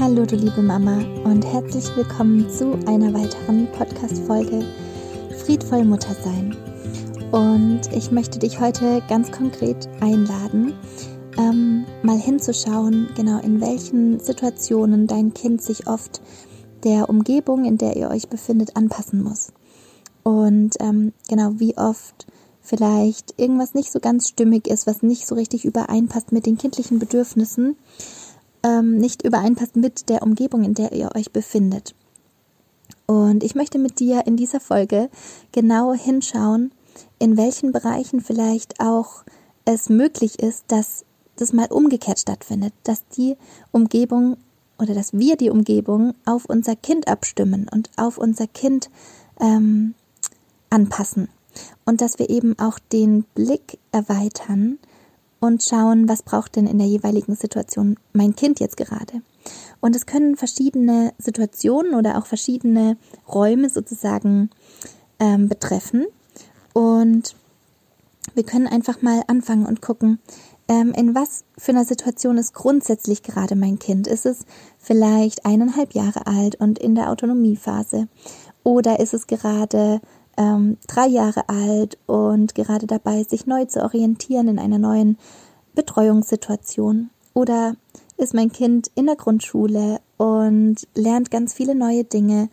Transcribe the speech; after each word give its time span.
Hallo 0.00 0.24
du 0.24 0.36
liebe 0.36 0.62
Mama 0.62 0.98
und 1.24 1.44
herzlich 1.44 1.84
willkommen 1.96 2.48
zu 2.48 2.74
einer 2.86 3.12
weiteren 3.12 3.66
Podcast-Folge 3.72 4.64
Friedvoll 5.44 5.84
Mutter 5.84 6.14
sein. 6.22 6.56
Und 7.32 7.80
ich 7.92 8.12
möchte 8.12 8.38
dich 8.38 8.60
heute 8.60 9.02
ganz 9.08 9.32
konkret 9.32 9.88
einladen, 10.00 10.74
ähm, 11.36 11.84
mal 12.04 12.16
hinzuschauen, 12.16 13.08
genau 13.16 13.40
in 13.40 13.60
welchen 13.60 14.20
Situationen 14.20 15.08
dein 15.08 15.34
Kind 15.34 15.62
sich 15.62 15.88
oft 15.88 16.22
der 16.84 17.08
Umgebung, 17.08 17.64
in 17.64 17.76
der 17.76 17.96
ihr 17.96 18.08
euch 18.08 18.28
befindet, 18.28 18.76
anpassen 18.76 19.20
muss. 19.20 19.52
Und 20.22 20.76
ähm, 20.78 21.12
genau 21.28 21.54
wie 21.56 21.76
oft 21.76 22.28
vielleicht 22.62 23.34
irgendwas 23.36 23.74
nicht 23.74 23.90
so 23.90 23.98
ganz 23.98 24.28
stimmig 24.28 24.68
ist, 24.68 24.86
was 24.86 25.02
nicht 25.02 25.26
so 25.26 25.34
richtig 25.34 25.64
übereinpasst 25.64 26.30
mit 26.30 26.46
den 26.46 26.56
kindlichen 26.56 27.00
Bedürfnissen, 27.00 27.76
ähm, 28.62 28.96
nicht 28.98 29.22
übereinpasst 29.22 29.76
mit 29.76 30.08
der 30.08 30.22
Umgebung, 30.22 30.64
in 30.64 30.74
der 30.74 30.92
ihr 30.92 31.14
euch 31.14 31.32
befindet. 31.32 31.94
Und 33.06 33.42
ich 33.42 33.54
möchte 33.54 33.78
mit 33.78 34.00
dir 34.00 34.26
in 34.26 34.36
dieser 34.36 34.60
Folge 34.60 35.08
genau 35.52 35.94
hinschauen, 35.94 36.72
in 37.18 37.36
welchen 37.36 37.72
Bereichen 37.72 38.20
vielleicht 38.20 38.80
auch 38.80 39.24
es 39.64 39.88
möglich 39.88 40.38
ist, 40.40 40.64
dass 40.68 41.04
das 41.36 41.52
mal 41.52 41.70
umgekehrt 41.70 42.18
stattfindet, 42.18 42.72
dass 42.82 43.06
die 43.08 43.36
Umgebung 43.70 44.36
oder 44.78 44.94
dass 44.94 45.12
wir 45.12 45.36
die 45.36 45.50
Umgebung 45.50 46.14
auf 46.24 46.44
unser 46.44 46.76
Kind 46.76 47.08
abstimmen 47.08 47.68
und 47.72 47.90
auf 47.96 48.18
unser 48.18 48.46
Kind 48.46 48.90
ähm, 49.40 49.94
anpassen 50.70 51.28
und 51.84 52.00
dass 52.00 52.18
wir 52.18 52.30
eben 52.30 52.58
auch 52.58 52.78
den 52.78 53.24
Blick 53.34 53.78
erweitern 53.92 54.78
und 55.40 55.62
schauen, 55.62 56.08
was 56.08 56.22
braucht 56.22 56.56
denn 56.56 56.66
in 56.66 56.78
der 56.78 56.86
jeweiligen 56.86 57.34
Situation 57.34 57.96
mein 58.12 58.34
Kind 58.34 58.60
jetzt 58.60 58.76
gerade. 58.76 59.22
Und 59.80 59.94
es 59.94 60.06
können 60.06 60.36
verschiedene 60.36 61.12
Situationen 61.18 61.94
oder 61.94 62.18
auch 62.18 62.26
verschiedene 62.26 62.96
Räume 63.32 63.70
sozusagen 63.70 64.50
ähm, 65.20 65.48
betreffen. 65.48 66.06
Und 66.72 67.34
wir 68.34 68.44
können 68.44 68.66
einfach 68.66 69.02
mal 69.02 69.22
anfangen 69.26 69.66
und 69.66 69.80
gucken, 69.80 70.18
ähm, 70.68 70.92
in 70.94 71.14
was 71.14 71.44
für 71.56 71.72
einer 71.72 71.84
Situation 71.84 72.36
ist 72.36 72.52
grundsätzlich 72.52 73.22
gerade 73.22 73.56
mein 73.56 73.78
Kind. 73.78 74.06
Ist 74.06 74.26
es 74.26 74.44
vielleicht 74.78 75.46
eineinhalb 75.46 75.94
Jahre 75.94 76.26
alt 76.26 76.56
und 76.56 76.78
in 76.78 76.94
der 76.94 77.10
Autonomiephase? 77.10 78.08
Oder 78.64 79.00
ist 79.00 79.14
es 79.14 79.26
gerade 79.26 80.00
ähm, 80.38 80.78
drei 80.86 81.06
Jahre 81.06 81.48
alt 81.48 81.98
und 82.06 82.54
gerade 82.54 82.86
dabei, 82.86 83.24
sich 83.24 83.46
neu 83.46 83.66
zu 83.66 83.82
orientieren 83.82 84.48
in 84.48 84.58
einer 84.58 84.78
neuen 84.78 85.18
Betreuungssituation? 85.74 87.10
Oder 87.34 87.76
ist 88.16 88.34
mein 88.34 88.50
Kind 88.50 88.90
in 88.94 89.06
der 89.06 89.16
Grundschule 89.16 90.00
und 90.16 90.76
lernt 90.94 91.30
ganz 91.30 91.52
viele 91.52 91.74
neue 91.74 92.04
Dinge 92.04 92.48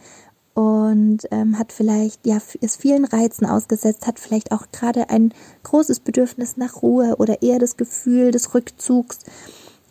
und 0.54 1.20
ähm, 1.32 1.60
hat 1.60 1.72
vielleicht, 1.72 2.26
ja, 2.26 2.38
ist 2.62 2.80
vielen 2.80 3.06
Reizen 3.06 3.46
ausgesetzt, 3.46 4.08
hat 4.08 4.20
vielleicht 4.20 4.52
auch 4.52 4.68
gerade 4.72 5.10
ein 5.10 5.34
großes 5.64 6.00
Bedürfnis 6.00 6.56
nach 6.58 6.82
Ruhe 6.82 7.18
oder 7.18 7.42
eher 7.42 7.60
das 7.60 7.78
Gefühl 7.78 8.32
des 8.32 8.54
Rückzugs, 8.54 9.20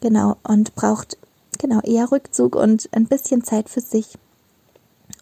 genau, 0.01 0.37
und 0.43 0.75
braucht 0.75 1.19
genau 1.59 1.81
eher 1.81 2.11
Rückzug 2.11 2.57
und 2.57 2.89
ein 2.93 3.07
bisschen 3.07 3.45
Zeit 3.45 3.69
für 3.69 3.81
sich. 3.81 4.17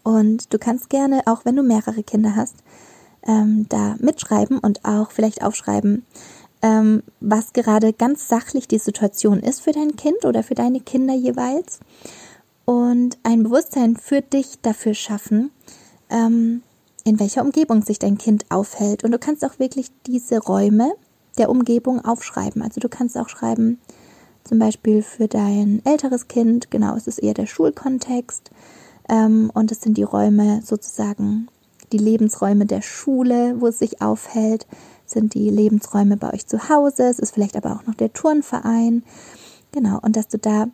Und 0.03 0.53
du 0.53 0.59
kannst 0.59 0.91
gerne, 0.91 1.23
auch 1.27 1.45
wenn 1.45 1.57
du 1.57 1.63
mehrere 1.63 2.03
Kinder 2.03 2.35
hast, 2.37 2.57
ähm, 3.27 3.67
da 3.69 3.97
mitschreiben 3.99 4.59
und 4.59 4.85
auch 4.85 5.11
vielleicht 5.11 5.43
aufschreiben, 5.43 6.05
ähm, 6.63 7.03
was 7.21 7.53
gerade 7.53 7.93
ganz 7.93 8.29
sachlich 8.29 8.69
die 8.69 8.79
Situation 8.79 9.41
ist 9.41 9.61
für 9.61 9.73
dein 9.73 9.97
Kind 9.97 10.25
oder 10.25 10.43
für 10.43 10.55
deine 10.55 10.81
Kinder 10.81 11.15
jeweils 11.15 11.81
und 12.65 13.19
ein 13.23 13.43
Bewusstsein 13.43 13.97
für 13.97 14.23
dich 14.23 14.61
dafür 14.63 14.95
schaffen, 14.95 15.51
ähm, 16.11 16.63
in 17.05 17.19
welcher 17.19 17.43
Umgebung 17.43 17.83
sich 17.83 17.99
dein 17.99 18.19
Kind 18.19 18.45
aufhält. 18.49 19.03
Und 19.03 19.11
du 19.11 19.19
kannst 19.19 19.45
auch 19.45 19.59
wirklich 19.59 19.89
diese 20.07 20.39
Räume 20.39 20.93
der 21.39 21.51
Umgebung 21.51 22.05
aufschreiben. 22.05 22.63
Also 22.63 22.81
du 22.81 22.89
kannst 22.89 23.17
auch 23.17 23.29
schreiben, 23.29 23.81
zum 24.45 24.59
Beispiel 24.59 25.03
für 25.03 25.29
dein 25.29 25.83
älteres 25.85 26.29
Kind, 26.29 26.71
genau, 26.71 26.95
es 26.97 27.07
ist 27.07 27.19
eher 27.19 27.35
der 27.35 27.47
Schulkontext. 27.47 28.51
Ähm, 29.09 29.51
und 29.55 29.73
es 29.73 29.81
sind 29.81 29.97
die 29.97 30.03
Räume 30.03 30.63
sozusagen, 30.65 31.49
die 31.93 31.99
Lebensräume 31.99 32.67
der 32.67 32.83
Schule, 32.83 33.57
wo 33.61 33.67
es 33.67 33.79
sich 33.79 34.01
aufhält, 34.01 34.67
sind 35.05 35.35
die 35.35 35.51
Lebensräume 35.51 36.17
bei 36.17 36.33
euch 36.33 36.47
zu 36.47 36.69
Hause, 36.69 37.05
es 37.05 37.19
ist 37.19 37.35
vielleicht 37.35 37.57
aber 37.57 37.77
auch 37.77 37.87
noch 37.87 37.95
der 37.95 38.13
Turnverein. 38.13 39.05
Genau, 39.73 39.99
und 40.01 40.17
dass 40.17 40.29
du 40.29 40.39
da 40.39 40.69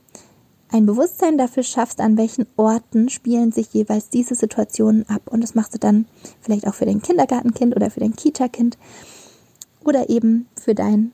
ein 0.70 0.86
Bewusstsein 0.86 1.38
dafür 1.38 1.62
schaffst, 1.62 2.00
an 2.00 2.16
welchen 2.16 2.46
Orten 2.56 3.08
spielen 3.08 3.52
sich 3.52 3.72
jeweils 3.72 4.10
diese 4.10 4.34
Situationen 4.34 5.08
ab. 5.08 5.22
Und 5.26 5.42
das 5.42 5.54
machst 5.54 5.74
du 5.74 5.78
dann 5.78 6.06
vielleicht 6.40 6.66
auch 6.66 6.74
für 6.74 6.84
dein 6.84 7.00
Kindergartenkind 7.00 7.74
oder 7.74 7.90
für 7.90 8.00
dein 8.00 8.14
Kita-Kind 8.14 8.76
oder 9.84 10.10
eben 10.10 10.46
für 10.54 10.74
dein 10.74 11.12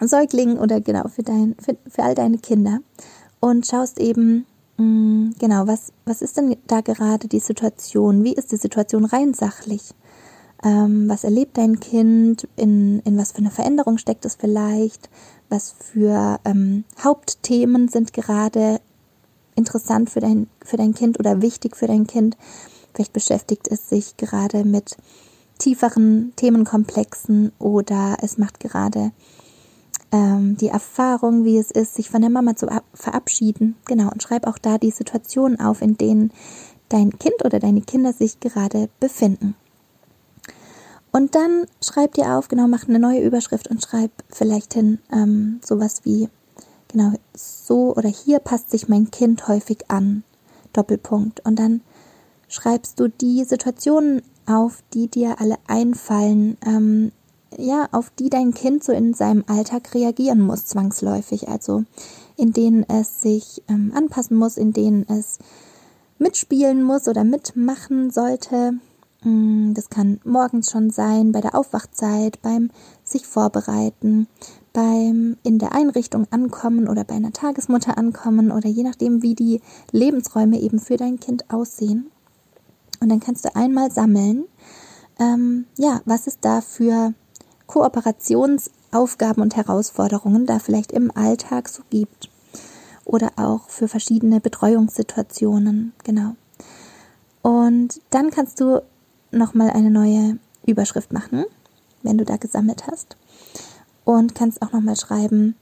Säugling 0.00 0.58
oder 0.58 0.80
genau 0.80 1.08
für, 1.08 1.22
dein, 1.22 1.56
für, 1.58 1.76
für 1.88 2.02
all 2.02 2.14
deine 2.14 2.38
Kinder. 2.38 2.80
Und 3.40 3.66
schaust 3.66 3.98
eben, 3.98 4.46
genau, 4.76 5.66
was, 5.66 5.92
was 6.04 6.22
ist 6.22 6.36
denn 6.36 6.56
da 6.66 6.80
gerade 6.80 7.28
die 7.28 7.40
Situation? 7.40 8.24
Wie 8.24 8.34
ist 8.34 8.52
die 8.52 8.56
Situation 8.56 9.04
rein 9.04 9.34
sachlich? 9.34 9.94
Ähm, 10.62 11.08
was 11.08 11.24
erlebt 11.24 11.58
dein 11.58 11.80
Kind? 11.80 12.48
In, 12.56 13.00
in 13.00 13.16
was 13.16 13.32
für 13.32 13.38
eine 13.38 13.50
Veränderung 13.50 13.98
steckt 13.98 14.24
es 14.24 14.34
vielleicht? 14.34 15.08
was 15.48 15.74
für 15.78 16.40
ähm, 16.44 16.84
Hauptthemen 17.02 17.88
sind 17.88 18.12
gerade 18.12 18.80
interessant 19.54 20.10
für 20.10 20.20
dein, 20.20 20.48
für 20.62 20.76
dein 20.76 20.94
Kind 20.94 21.18
oder 21.18 21.42
wichtig 21.42 21.76
für 21.76 21.86
dein 21.86 22.06
Kind. 22.06 22.36
Vielleicht 22.94 23.12
beschäftigt 23.12 23.68
es 23.68 23.88
sich 23.88 24.16
gerade 24.16 24.64
mit 24.64 24.96
tieferen 25.58 26.32
Themenkomplexen 26.36 27.52
oder 27.58 28.18
es 28.20 28.38
macht 28.38 28.60
gerade 28.60 29.12
ähm, 30.12 30.56
die 30.56 30.68
Erfahrung, 30.68 31.44
wie 31.44 31.58
es 31.58 31.70
ist, 31.70 31.94
sich 31.94 32.10
von 32.10 32.20
der 32.20 32.30
Mama 32.30 32.56
zu 32.56 32.68
verabschieden. 32.94 33.76
Genau, 33.86 34.10
und 34.10 34.22
schreib 34.22 34.46
auch 34.46 34.58
da 34.58 34.78
die 34.78 34.90
Situationen 34.90 35.60
auf, 35.60 35.82
in 35.82 35.96
denen 35.96 36.32
dein 36.88 37.18
Kind 37.18 37.44
oder 37.44 37.58
deine 37.58 37.82
Kinder 37.82 38.12
sich 38.12 38.40
gerade 38.40 38.88
befinden. 39.00 39.54
Und 41.12 41.34
dann 41.34 41.66
schreib 41.82 42.14
dir 42.14 42.36
auf, 42.36 42.48
genau, 42.48 42.68
mach 42.68 42.88
eine 42.88 42.98
neue 42.98 43.22
Überschrift 43.22 43.68
und 43.68 43.82
schreib 43.82 44.10
vielleicht 44.28 44.74
hin 44.74 44.98
ähm, 45.10 45.60
sowas 45.64 46.04
wie, 46.04 46.28
genau, 46.88 47.12
so 47.34 47.94
oder 47.94 48.08
hier 48.08 48.38
passt 48.38 48.70
sich 48.70 48.88
mein 48.88 49.10
Kind 49.10 49.48
häufig 49.48 49.90
an. 49.90 50.24
Doppelpunkt. 50.76 51.40
Und 51.44 51.58
dann 51.58 51.80
schreibst 52.48 53.00
du 53.00 53.08
die 53.08 53.44
Situationen 53.44 54.22
auf, 54.46 54.82
die 54.92 55.08
dir 55.08 55.40
alle 55.40 55.56
einfallen, 55.66 56.56
ähm, 56.64 57.12
ja, 57.58 57.88
auf 57.92 58.10
die 58.10 58.30
dein 58.30 58.54
Kind 58.54 58.84
so 58.84 58.92
in 58.92 59.14
seinem 59.14 59.44
Alltag 59.46 59.94
reagieren 59.94 60.40
muss, 60.40 60.66
zwangsläufig. 60.66 61.48
Also 61.48 61.84
in 62.36 62.52
denen 62.52 62.84
es 62.88 63.22
sich 63.22 63.62
ähm, 63.68 63.92
anpassen 63.94 64.36
muss, 64.36 64.56
in 64.56 64.72
denen 64.72 65.06
es 65.08 65.38
mitspielen 66.18 66.82
muss 66.82 67.08
oder 67.08 67.24
mitmachen 67.24 68.10
sollte. 68.10 68.74
Mm, 69.22 69.72
das 69.74 69.90
kann 69.90 70.20
morgens 70.24 70.70
schon 70.70 70.90
sein, 70.90 71.32
bei 71.32 71.40
der 71.40 71.54
Aufwachzeit, 71.54 72.40
beim 72.42 72.70
sich 73.04 73.26
vorbereiten, 73.26 74.28
beim 74.72 75.36
in 75.42 75.58
der 75.58 75.72
Einrichtung 75.72 76.26
ankommen 76.30 76.88
oder 76.88 77.04
bei 77.04 77.14
einer 77.14 77.32
Tagesmutter 77.32 77.96
ankommen 77.98 78.50
oder 78.50 78.68
je 78.68 78.82
nachdem, 78.82 79.22
wie 79.22 79.34
die 79.34 79.60
Lebensräume 79.92 80.60
eben 80.60 80.78
für 80.78 80.96
dein 80.96 81.18
Kind 81.18 81.50
aussehen. 81.50 82.10
Und 83.00 83.08
dann 83.08 83.20
kannst 83.20 83.44
du 83.44 83.54
einmal 83.54 83.90
sammeln, 83.90 84.44
ähm, 85.18 85.66
ja, 85.76 86.00
was 86.04 86.26
es 86.26 86.40
da 86.40 86.60
für 86.60 87.14
Kooperationsaufgaben 87.66 89.42
und 89.42 89.56
Herausforderungen 89.56 90.46
da 90.46 90.58
vielleicht 90.58 90.92
im 90.92 91.10
Alltag 91.16 91.68
so 91.68 91.82
gibt. 91.90 92.30
Oder 93.04 93.32
auch 93.36 93.68
für 93.68 93.88
verschiedene 93.88 94.40
Betreuungssituationen, 94.40 95.92
genau. 96.04 96.34
Und 97.42 98.00
dann 98.10 98.30
kannst 98.30 98.60
du 98.60 98.82
nochmal 99.30 99.70
eine 99.70 99.90
neue 99.90 100.38
Überschrift 100.66 101.12
machen, 101.12 101.44
wenn 102.02 102.18
du 102.18 102.24
da 102.24 102.36
gesammelt 102.36 102.86
hast. 102.88 103.16
Und 104.04 104.34
kannst 104.34 104.62
auch 104.62 104.72
nochmal 104.72 104.96
schreiben, 104.96 105.56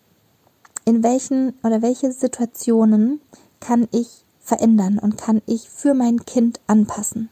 in 0.84 1.02
welchen 1.02 1.54
oder 1.62 1.82
welche 1.82 2.12
Situationen 2.12 3.20
kann 3.60 3.88
ich 3.90 4.24
verändern 4.40 4.98
und 4.98 5.16
kann 5.16 5.40
ich 5.46 5.70
für 5.70 5.94
mein 5.94 6.24
Kind 6.24 6.60
anpassen. 6.66 7.30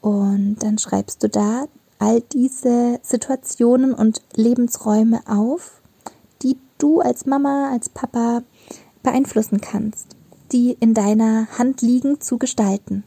Und 0.00 0.56
dann 0.60 0.78
schreibst 0.78 1.22
du 1.22 1.28
da 1.28 1.66
all 2.00 2.22
diese 2.32 2.98
Situationen 3.02 3.94
und 3.94 4.22
Lebensräume 4.34 5.20
auf, 5.26 5.80
die 6.42 6.56
du 6.78 7.00
als 7.00 7.26
Mama, 7.26 7.70
als 7.70 7.88
Papa 7.88 8.42
beeinflussen 9.02 9.60
kannst, 9.60 10.16
die 10.50 10.76
in 10.80 10.94
deiner 10.94 11.46
Hand 11.58 11.82
liegen 11.82 12.20
zu 12.20 12.38
gestalten. 12.38 13.04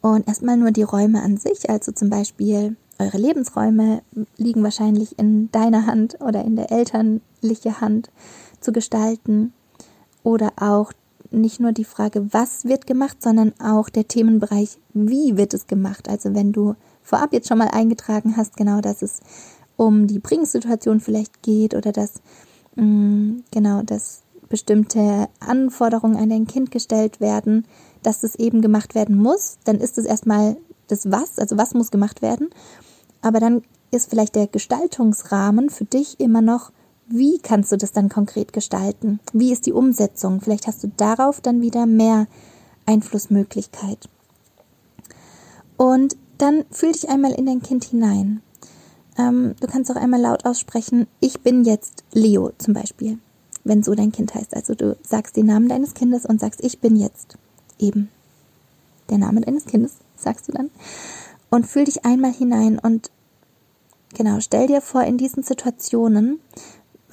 Und 0.00 0.26
erstmal 0.26 0.56
nur 0.56 0.70
die 0.70 0.82
Räume 0.82 1.22
an 1.22 1.36
sich, 1.36 1.68
also 1.70 1.92
zum 1.92 2.10
Beispiel 2.10 2.76
eure 2.98 3.18
Lebensräume 3.18 4.02
liegen 4.38 4.62
wahrscheinlich 4.62 5.18
in 5.18 5.50
deiner 5.52 5.86
Hand 5.86 6.20
oder 6.20 6.44
in 6.44 6.56
der 6.56 6.72
elterliche 6.72 7.80
Hand 7.80 8.10
zu 8.60 8.72
gestalten. 8.72 9.52
oder 10.22 10.54
auch 10.56 10.92
nicht 11.30 11.60
nur 11.60 11.72
die 11.72 11.84
Frage, 11.84 12.32
was 12.32 12.64
wird 12.64 12.86
gemacht, 12.86 13.22
sondern 13.22 13.52
auch 13.60 13.88
der 13.88 14.08
Themenbereich, 14.08 14.78
wie 14.92 15.36
wird 15.36 15.54
es 15.54 15.66
gemacht. 15.66 16.08
Also 16.08 16.34
wenn 16.34 16.52
du 16.52 16.74
vorab 17.02 17.32
jetzt 17.32 17.48
schon 17.48 17.58
mal 17.58 17.68
eingetragen 17.68 18.36
hast, 18.36 18.56
genau, 18.56 18.80
dass 18.80 19.02
es 19.02 19.20
um 19.76 20.06
die 20.06 20.18
Bringungssituation 20.18 21.00
vielleicht 21.00 21.42
geht 21.42 21.74
oder 21.74 21.92
dass 21.92 22.14
mh, 22.76 22.84
mm, 22.84 23.44
genau, 23.50 23.82
dass 23.82 24.22
bestimmte 24.48 25.28
Anforderungen 25.40 26.16
an 26.16 26.30
dein 26.30 26.46
Kind 26.46 26.70
gestellt 26.70 27.20
werden, 27.20 27.66
dass 28.02 28.20
das 28.20 28.36
eben 28.36 28.62
gemacht 28.62 28.94
werden 28.94 29.16
muss, 29.16 29.58
dann 29.64 29.80
ist 29.80 29.98
es 29.98 30.04
erstmal 30.04 30.56
das 30.88 31.10
Was, 31.10 31.38
also 31.38 31.58
was 31.58 31.74
muss 31.74 31.90
gemacht 31.90 32.22
werden. 32.22 32.50
Aber 33.22 33.40
dann 33.40 33.62
ist 33.90 34.08
vielleicht 34.10 34.36
der 34.36 34.46
Gestaltungsrahmen 34.46 35.70
für 35.70 35.84
dich 35.84 36.20
immer 36.20 36.42
noch, 36.42 36.70
wie 37.08 37.38
kannst 37.38 37.70
du 37.72 37.76
das 37.76 37.92
dann 37.92 38.08
konkret 38.08 38.52
gestalten? 38.52 39.20
Wie 39.32 39.52
ist 39.52 39.66
die 39.66 39.72
Umsetzung? 39.72 40.40
Vielleicht 40.40 40.66
hast 40.66 40.82
du 40.82 40.88
darauf 40.96 41.40
dann 41.40 41.60
wieder 41.60 41.86
mehr 41.86 42.26
Einflussmöglichkeit. 42.84 44.08
Und 45.76 46.16
dann 46.38 46.64
fühl 46.70 46.92
dich 46.92 47.08
einmal 47.08 47.32
in 47.32 47.46
dein 47.46 47.62
Kind 47.62 47.84
hinein. 47.84 48.42
Ähm, 49.18 49.54
du 49.60 49.66
kannst 49.66 49.90
auch 49.90 49.96
einmal 49.96 50.20
laut 50.20 50.44
aussprechen, 50.44 51.06
ich 51.20 51.40
bin 51.40 51.64
jetzt 51.64 52.04
Leo 52.12 52.52
zum 52.58 52.74
Beispiel, 52.74 53.18
wenn 53.64 53.82
so 53.82 53.94
dein 53.94 54.12
Kind 54.12 54.34
heißt. 54.34 54.54
Also 54.54 54.74
du 54.74 54.96
sagst 55.02 55.36
den 55.36 55.46
Namen 55.46 55.68
deines 55.68 55.94
Kindes 55.94 56.26
und 56.26 56.40
sagst, 56.40 56.62
ich 56.62 56.80
bin 56.80 56.96
jetzt 56.96 57.38
eben 57.78 58.10
der 59.08 59.18
Name 59.18 59.40
deines 59.40 59.64
Kindes, 59.64 59.96
sagst 60.16 60.48
du 60.48 60.52
dann. 60.52 60.70
Und 61.50 61.66
fühl 61.66 61.84
dich 61.84 62.04
einmal 62.04 62.32
hinein 62.32 62.78
und 62.78 63.10
genau, 64.14 64.40
stell 64.40 64.66
dir 64.66 64.80
vor 64.80 65.04
in 65.04 65.16
diesen 65.16 65.42
Situationen, 65.42 66.40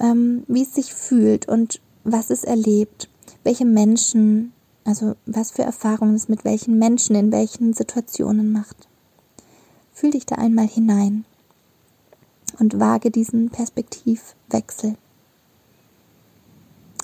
ähm, 0.00 0.44
wie 0.48 0.62
es 0.62 0.74
sich 0.74 0.94
fühlt 0.94 1.48
und 1.48 1.80
was 2.04 2.30
es 2.30 2.44
erlebt, 2.44 3.08
welche 3.42 3.64
Menschen, 3.64 4.52
also 4.84 5.14
was 5.26 5.52
für 5.52 5.62
Erfahrungen 5.62 6.14
es 6.14 6.28
mit 6.28 6.44
welchen 6.44 6.78
Menschen 6.78 7.16
in 7.16 7.32
welchen 7.32 7.72
Situationen 7.72 8.52
macht. 8.52 8.88
Fühl 9.92 10.10
dich 10.10 10.26
da 10.26 10.36
einmal 10.36 10.66
hinein 10.66 11.24
und 12.58 12.78
wage 12.78 13.10
diesen 13.10 13.50
Perspektivwechsel. 13.50 14.96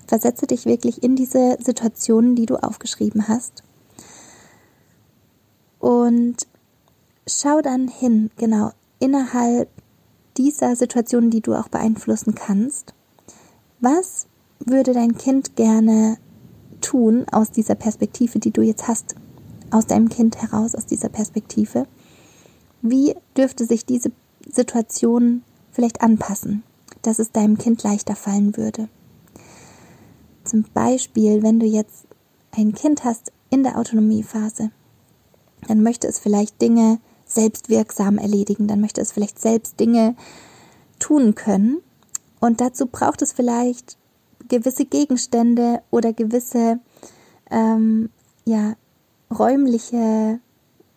Versetze 0.07 0.47
dich 0.47 0.67
wirklich 0.67 1.03
in 1.03 1.15
diese 1.15 1.57
Situationen, 1.61 2.35
die 2.35 2.47
du 2.47 2.57
aufgeschrieben 2.57 3.29
hast. 3.29 3.63
Und 5.79 6.49
schau 7.29 7.63
dann 7.63 7.89
hin, 7.89 8.31
genau, 8.37 8.73
innerhalb 8.99 9.69
dieser 10.41 10.75
Situationen, 10.75 11.29
die 11.29 11.43
du 11.43 11.53
auch 11.53 11.69
beeinflussen 11.69 12.35
kannst. 12.35 12.95
Was 13.79 14.27
würde 14.59 14.95
dein 14.95 15.19
Kind 15.19 15.55
gerne 15.55 16.17
tun 16.81 17.27
aus 17.31 17.51
dieser 17.51 17.75
Perspektive, 17.75 18.39
die 18.39 18.51
du 18.51 18.63
jetzt 18.63 18.89
hast, 18.89 19.17
aus 19.71 19.87
deinem 19.87 20.09
Kind 20.09 20.41
heraus, 20.41 20.75
aus 20.75 20.87
dieser 20.87 21.11
Perspektive? 21.11 21.87
Wie 22.81 23.15
dürfte 23.37 23.67
sich 23.67 23.85
diese 23.85 24.13
Situation 24.51 25.43
vielleicht 25.73 26.01
anpassen, 26.01 26.63
dass 27.03 27.19
es 27.19 27.33
deinem 27.33 27.59
Kind 27.59 27.83
leichter 27.83 28.17
fallen 28.17 28.57
würde? 28.57 28.89
Zum 30.45 30.65
Beispiel, 30.73 31.43
wenn 31.43 31.61
du 31.61 31.67
jetzt 31.67 32.07
ein 32.57 32.73
Kind 32.73 33.05
hast 33.05 33.31
in 33.51 33.63
der 33.63 33.77
Autonomiephase, 33.77 34.71
dann 35.69 35.83
möchte 35.83 36.09
es 36.09 36.19
vielleicht 36.19 36.63
Dinge 36.63 36.99
selbstwirksam 37.31 38.19
erledigen, 38.19 38.67
dann 38.67 38.81
möchte 38.81 39.01
es 39.01 39.13
vielleicht 39.13 39.41
selbst 39.41 39.79
Dinge 39.81 40.15
tun 40.99 41.35
können. 41.35 41.79
Und 42.41 42.61
dazu 42.61 42.87
braucht 42.87 43.23
es 43.23 43.33
vielleicht 43.33 43.97
gewisse 44.49 44.85
Gegenstände 44.85 45.83
oder 45.91 46.13
gewisse 46.13 46.81
ähm, 47.51 48.11
ja, 48.45 48.75
räumliche 49.31 50.41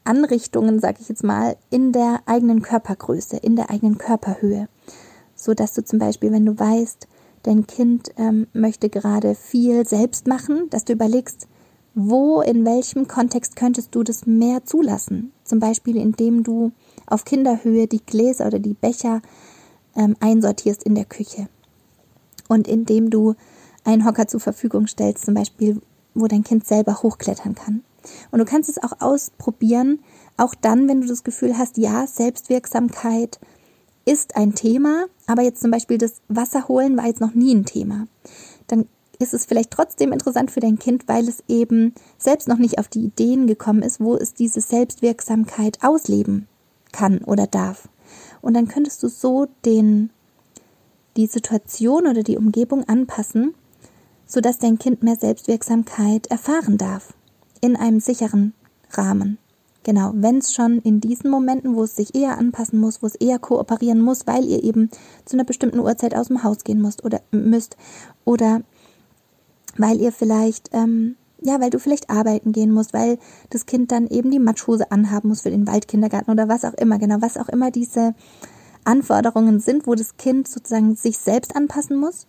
Anrichtungen, 0.03 0.79
sage 0.79 0.97
ich 1.01 1.09
jetzt 1.09 1.23
mal, 1.23 1.55
in 1.69 1.91
der 1.91 2.21
eigenen 2.25 2.61
Körpergröße, 2.61 3.37
in 3.37 3.55
der 3.55 3.69
eigenen 3.69 3.97
Körperhöhe. 3.97 4.67
So 5.35 5.53
dass 5.53 5.73
du 5.73 5.83
zum 5.83 5.99
Beispiel, 5.99 6.31
wenn 6.31 6.45
du 6.45 6.57
weißt, 6.57 7.07
dein 7.43 7.67
Kind 7.67 8.11
ähm, 8.17 8.47
möchte 8.53 8.89
gerade 8.89 9.35
viel 9.35 9.87
selbst 9.87 10.27
machen, 10.27 10.69
dass 10.69 10.85
du 10.85 10.93
überlegst, 10.93 11.47
wo, 11.95 12.41
in 12.41 12.65
welchem 12.65 13.07
Kontext 13.07 13.55
könntest 13.55 13.93
du 13.93 14.03
das 14.03 14.25
mehr 14.25 14.65
zulassen? 14.65 15.31
Zum 15.43 15.59
Beispiel, 15.59 15.97
indem 15.97 16.43
du 16.43 16.71
auf 17.05 17.25
Kinderhöhe 17.25 17.87
die 17.87 18.03
Gläser 18.03 18.47
oder 18.47 18.59
die 18.59 18.73
Becher 18.73 19.21
ähm, 19.95 20.15
einsortierst 20.19 20.83
in 20.83 20.95
der 20.95 21.05
Küche. 21.05 21.47
Und 22.47 22.67
indem 22.67 23.09
du 23.09 23.35
einen 23.83 24.05
Hocker 24.05 24.27
zur 24.27 24.39
Verfügung 24.39 24.87
stellst, 24.87 25.25
zum 25.25 25.33
Beispiel, 25.33 25.81
wo 26.13 26.27
dein 26.27 26.43
Kind 26.43 26.65
selber 26.65 27.01
hochklettern 27.03 27.55
kann. 27.55 27.83
Und 28.31 28.39
du 28.39 28.45
kannst 28.45 28.69
es 28.69 28.81
auch 28.81 28.99
ausprobieren, 28.99 29.99
auch 30.37 30.55
dann, 30.55 30.87
wenn 30.87 31.01
du 31.01 31.07
das 31.07 31.23
Gefühl 31.23 31.57
hast, 31.57 31.77
ja, 31.77 32.07
Selbstwirksamkeit 32.07 33.39
ist 34.05 34.35
ein 34.35 34.53
Thema, 34.53 35.05
aber 35.27 35.43
jetzt 35.43 35.61
zum 35.61 35.71
Beispiel 35.71 35.97
das 35.97 36.21
Wasser 36.27 36.67
holen 36.67 36.97
war 36.97 37.05
jetzt 37.05 37.21
noch 37.21 37.33
nie 37.33 37.55
ein 37.55 37.65
Thema. 37.65 38.07
Dann 38.67 38.87
ist 39.19 39.33
es 39.33 39.45
vielleicht 39.45 39.71
trotzdem 39.71 40.11
interessant 40.11 40.51
für 40.51 40.59
dein 40.59 40.79
Kind, 40.79 41.07
weil 41.07 41.27
es 41.27 41.43
eben 41.47 41.93
selbst 42.17 42.47
noch 42.47 42.57
nicht 42.57 42.79
auf 42.79 42.87
die 42.87 43.05
Ideen 43.05 43.47
gekommen 43.47 43.83
ist, 43.83 43.99
wo 43.99 44.15
es 44.15 44.33
diese 44.33 44.61
Selbstwirksamkeit 44.61 45.79
ausleben 45.83 46.47
kann 46.91 47.19
oder 47.19 47.47
darf. 47.47 47.87
Und 48.41 48.55
dann 48.55 48.67
könntest 48.67 49.01
du 49.03 49.07
so 49.07 49.47
den, 49.65 50.09
die 51.15 51.27
Situation 51.27 52.07
oder 52.07 52.23
die 52.23 52.37
Umgebung 52.37 52.87
anpassen, 52.87 53.53
sodass 54.25 54.59
dein 54.59 54.79
Kind 54.79 55.03
mehr 55.03 55.15
Selbstwirksamkeit 55.15 56.27
erfahren 56.27 56.77
darf. 56.77 57.13
In 57.61 57.75
einem 57.75 57.99
sicheren 57.99 58.53
Rahmen. 58.91 59.37
Genau, 59.83 60.11
wenn 60.15 60.37
es 60.37 60.53
schon 60.53 60.79
in 60.79 61.01
diesen 61.01 61.29
Momenten, 61.29 61.75
wo 61.75 61.83
es 61.83 61.97
sich 61.97 62.15
eher 62.15 62.37
anpassen 62.37 62.79
muss, 62.79 63.01
wo 63.01 63.07
es 63.07 63.15
eher 63.15 63.37
kooperieren 63.37 63.99
muss, 64.01 64.25
weil 64.25 64.45
ihr 64.45 64.63
eben 64.63 64.89
zu 65.25 65.35
einer 65.35 65.43
bestimmten 65.43 65.79
Uhrzeit 65.79 66.15
aus 66.15 66.27
dem 66.27 66.43
Haus 66.43 66.63
gehen 66.63 66.81
müsst 66.81 67.03
oder 67.03 67.21
müsst 67.31 67.75
oder 68.23 68.61
weil 69.77 69.99
ihr 69.99 70.11
vielleicht, 70.11 70.69
ähm, 70.73 71.15
ja, 71.41 71.59
weil 71.59 71.69
du 71.69 71.79
vielleicht 71.79 72.09
arbeiten 72.09 72.51
gehen 72.51 72.71
musst, 72.71 72.93
weil 72.93 73.17
das 73.49 73.65
Kind 73.65 73.91
dann 73.91 74.07
eben 74.07 74.31
die 74.31 74.39
Matschhose 74.39 74.91
anhaben 74.91 75.29
muss 75.29 75.41
für 75.41 75.51
den 75.51 75.67
Waldkindergarten 75.67 76.31
oder 76.31 76.47
was 76.47 76.65
auch 76.65 76.73
immer, 76.73 76.99
genau, 76.99 77.17
was 77.19 77.37
auch 77.37 77.49
immer 77.49 77.71
diese 77.71 78.15
Anforderungen 78.85 79.59
sind, 79.59 79.87
wo 79.87 79.95
das 79.95 80.17
Kind 80.17 80.47
sozusagen 80.47 80.95
sich 80.95 81.17
selbst 81.17 81.55
anpassen 81.55 81.97
muss, 81.97 82.27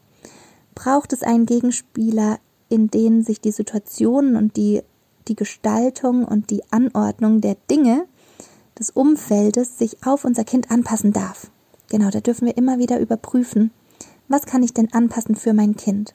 braucht 0.74 1.12
es 1.12 1.22
einen 1.22 1.46
Gegenspieler, 1.46 2.38
in 2.68 2.90
denen 2.90 3.22
sich 3.22 3.40
die 3.40 3.52
Situationen 3.52 4.36
und 4.36 4.56
die, 4.56 4.82
die 5.28 5.36
Gestaltung 5.36 6.24
und 6.24 6.50
die 6.50 6.62
Anordnung 6.70 7.40
der 7.40 7.56
Dinge 7.70 8.06
des 8.78 8.90
Umfeldes 8.90 9.78
sich 9.78 10.04
auf 10.04 10.24
unser 10.24 10.44
Kind 10.44 10.70
anpassen 10.70 11.12
darf. 11.12 11.50
Genau, 11.90 12.10
da 12.10 12.20
dürfen 12.20 12.46
wir 12.46 12.56
immer 12.56 12.78
wieder 12.78 12.98
überprüfen, 12.98 13.70
was 14.28 14.46
kann 14.46 14.62
ich 14.62 14.72
denn 14.72 14.92
anpassen 14.92 15.36
für 15.36 15.52
mein 15.52 15.76
Kind? 15.76 16.14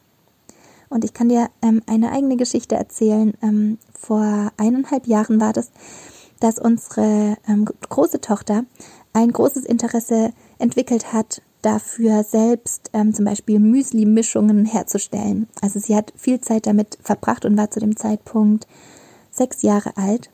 Und 0.89 1.03
ich 1.05 1.13
kann 1.13 1.29
dir 1.29 1.49
ähm, 1.61 1.81
eine 1.85 2.11
eigene 2.11 2.35
Geschichte 2.35 2.75
erzählen. 2.75 3.33
Ähm, 3.41 3.77
vor 3.93 4.51
eineinhalb 4.57 5.07
Jahren 5.07 5.39
war 5.39 5.53
das, 5.53 5.71
dass 6.39 6.57
unsere 6.57 7.37
ähm, 7.47 7.65
große 7.65 8.21
Tochter 8.21 8.65
ein 9.13 9.31
großes 9.31 9.65
Interesse 9.65 10.33
entwickelt 10.57 11.13
hat, 11.13 11.41
dafür 11.61 12.23
selbst 12.23 12.89
ähm, 12.93 13.13
zum 13.13 13.25
Beispiel 13.25 13.59
Müsli-Mischungen 13.59 14.65
herzustellen. 14.65 15.47
Also 15.61 15.79
sie 15.79 15.95
hat 15.95 16.13
viel 16.15 16.39
Zeit 16.39 16.65
damit 16.65 16.97
verbracht 17.01 17.45
und 17.45 17.57
war 17.57 17.69
zu 17.69 17.79
dem 17.79 17.97
Zeitpunkt 17.97 18.67
sechs 19.31 19.61
Jahre 19.61 19.97
alt, 19.97 20.29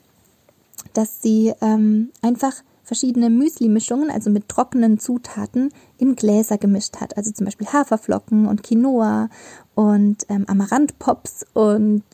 dass 0.92 1.20
sie 1.22 1.52
ähm, 1.60 2.10
einfach 2.22 2.54
verschiedene 2.86 3.30
Müsli-Mischungen, 3.30 4.10
also 4.10 4.30
mit 4.30 4.48
trockenen 4.48 5.00
Zutaten, 5.00 5.70
in 5.98 6.14
Gläser 6.14 6.56
gemischt 6.56 7.00
hat. 7.00 7.16
Also 7.16 7.32
zum 7.32 7.44
Beispiel 7.44 7.66
Haferflocken 7.66 8.46
und 8.46 8.62
Quinoa 8.62 9.28
und 9.74 10.24
ähm, 10.28 10.44
Amaranthpops 10.46 11.44
und 11.52 12.04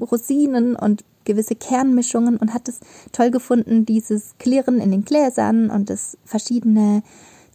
Rosinen 0.00 0.76
und 0.76 1.04
gewisse 1.24 1.56
Kernmischungen 1.56 2.36
und 2.36 2.54
hat 2.54 2.68
es 2.68 2.78
toll 3.10 3.32
gefunden, 3.32 3.84
dieses 3.84 4.36
Klirren 4.38 4.80
in 4.80 4.92
den 4.92 5.04
Gläsern 5.04 5.68
und 5.68 5.90
das 5.90 6.16
verschiedene 6.24 7.02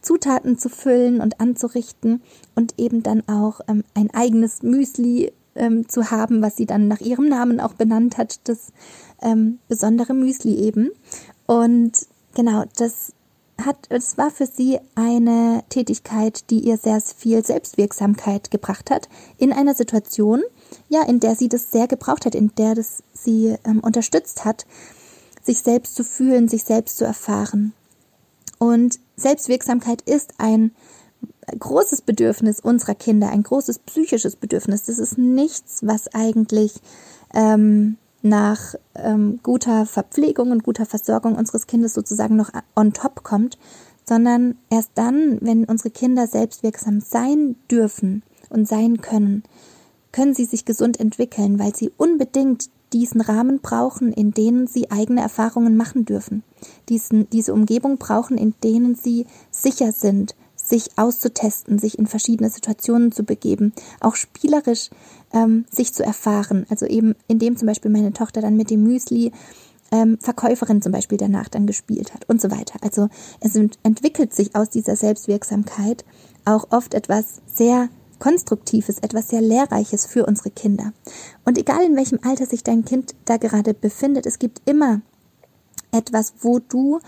Zutaten 0.02 0.58
zu 0.58 0.68
füllen 0.68 1.20
und 1.22 1.40
anzurichten 1.40 2.20
und 2.54 2.74
eben 2.78 3.02
dann 3.02 3.26
auch 3.26 3.60
ähm, 3.68 3.84
ein 3.94 4.10
eigenes 4.12 4.62
Müsli 4.62 5.32
ähm, 5.54 5.88
zu 5.88 6.10
haben, 6.10 6.42
was 6.42 6.56
sie 6.56 6.66
dann 6.66 6.88
nach 6.88 7.00
ihrem 7.00 7.28
Namen 7.28 7.58
auch 7.58 7.72
benannt 7.72 8.18
hat, 8.18 8.46
das 8.48 8.70
ähm, 9.22 9.60
besondere 9.66 10.12
Müsli 10.12 10.56
eben. 10.56 10.90
Und 11.46 12.06
Genau, 12.36 12.64
das 12.76 13.14
hat, 13.58 13.86
es 13.88 14.18
war 14.18 14.30
für 14.30 14.44
sie 14.44 14.78
eine 14.94 15.64
Tätigkeit, 15.70 16.50
die 16.50 16.60
ihr 16.60 16.76
sehr 16.76 17.00
viel 17.00 17.42
Selbstwirksamkeit 17.42 18.50
gebracht 18.50 18.90
hat 18.90 19.08
in 19.38 19.54
einer 19.54 19.74
Situation, 19.74 20.42
ja, 20.90 21.02
in 21.04 21.18
der 21.18 21.34
sie 21.34 21.48
das 21.48 21.70
sehr 21.70 21.86
gebraucht 21.86 22.26
hat, 22.26 22.34
in 22.34 22.54
der 22.56 22.74
das 22.74 23.02
sie 23.14 23.56
ähm, 23.64 23.80
unterstützt 23.80 24.44
hat, 24.44 24.66
sich 25.42 25.60
selbst 25.60 25.94
zu 25.94 26.04
fühlen, 26.04 26.46
sich 26.46 26.64
selbst 26.64 26.98
zu 26.98 27.06
erfahren. 27.06 27.72
Und 28.58 28.98
Selbstwirksamkeit 29.16 30.02
ist 30.02 30.34
ein 30.36 30.72
großes 31.58 32.02
Bedürfnis 32.02 32.60
unserer 32.60 32.94
Kinder, 32.94 33.30
ein 33.30 33.44
großes 33.44 33.78
psychisches 33.78 34.36
Bedürfnis. 34.36 34.84
Das 34.84 34.98
ist 34.98 35.16
nichts, 35.16 35.86
was 35.86 36.12
eigentlich 36.12 36.74
ähm, 37.32 37.96
nach 38.28 38.74
ähm, 38.94 39.40
guter 39.42 39.86
Verpflegung 39.86 40.50
und 40.50 40.64
guter 40.64 40.86
Versorgung 40.86 41.36
unseres 41.36 41.66
Kindes 41.66 41.94
sozusagen 41.94 42.36
noch 42.36 42.50
on 42.74 42.92
top 42.92 43.22
kommt, 43.22 43.58
sondern 44.08 44.56
erst 44.70 44.90
dann, 44.94 45.38
wenn 45.40 45.64
unsere 45.64 45.90
Kinder 45.90 46.26
selbstwirksam 46.26 47.00
sein 47.00 47.56
dürfen 47.70 48.22
und 48.50 48.68
sein 48.68 49.00
können, 49.00 49.42
können 50.12 50.34
sie 50.34 50.44
sich 50.44 50.64
gesund 50.64 51.00
entwickeln, 51.00 51.58
weil 51.58 51.74
sie 51.74 51.90
unbedingt 51.96 52.70
diesen 52.92 53.20
Rahmen 53.20 53.60
brauchen, 53.60 54.12
in 54.12 54.32
denen 54.32 54.66
sie 54.66 54.90
eigene 54.90 55.20
Erfahrungen 55.20 55.76
machen 55.76 56.04
dürfen, 56.04 56.42
diesen, 56.88 57.28
diese 57.30 57.52
Umgebung 57.52 57.98
brauchen, 57.98 58.38
in 58.38 58.54
denen 58.62 58.94
sie 58.94 59.26
sicher 59.50 59.92
sind, 59.92 60.34
sich 60.66 60.90
auszutesten, 60.96 61.78
sich 61.78 61.98
in 61.98 62.06
verschiedene 62.06 62.50
Situationen 62.50 63.12
zu 63.12 63.22
begeben, 63.22 63.72
auch 64.00 64.16
spielerisch 64.16 64.90
ähm, 65.32 65.64
sich 65.70 65.94
zu 65.94 66.02
erfahren. 66.02 66.66
Also 66.68 66.86
eben, 66.86 67.14
indem 67.28 67.56
zum 67.56 67.66
Beispiel 67.66 67.90
meine 67.90 68.12
Tochter 68.12 68.40
dann 68.40 68.56
mit 68.56 68.70
dem 68.70 68.82
Müsli 68.82 69.32
ähm, 69.92 70.18
Verkäuferin 70.20 70.82
zum 70.82 70.92
Beispiel 70.92 71.18
danach 71.18 71.48
dann 71.48 71.66
gespielt 71.66 72.14
hat 72.14 72.28
und 72.28 72.40
so 72.40 72.50
weiter. 72.50 72.78
Also 72.82 73.08
es 73.40 73.54
entwickelt 73.54 74.34
sich 74.34 74.56
aus 74.56 74.70
dieser 74.70 74.96
Selbstwirksamkeit 74.96 76.04
auch 76.44 76.66
oft 76.70 76.94
etwas 76.94 77.40
sehr 77.46 77.88
Konstruktives, 78.18 78.98
etwas 78.98 79.28
sehr 79.28 79.42
Lehrreiches 79.42 80.06
für 80.06 80.26
unsere 80.26 80.50
Kinder. 80.50 80.92
Und 81.44 81.58
egal 81.58 81.84
in 81.84 81.96
welchem 81.96 82.18
Alter 82.22 82.46
sich 82.46 82.64
dein 82.64 82.84
Kind 82.84 83.14
da 83.26 83.36
gerade 83.36 83.74
befindet, 83.74 84.26
es 84.26 84.38
gibt 84.38 84.62
immer 84.64 85.02
etwas, 85.92 86.34
wo 86.40 86.58
du 86.58 87.00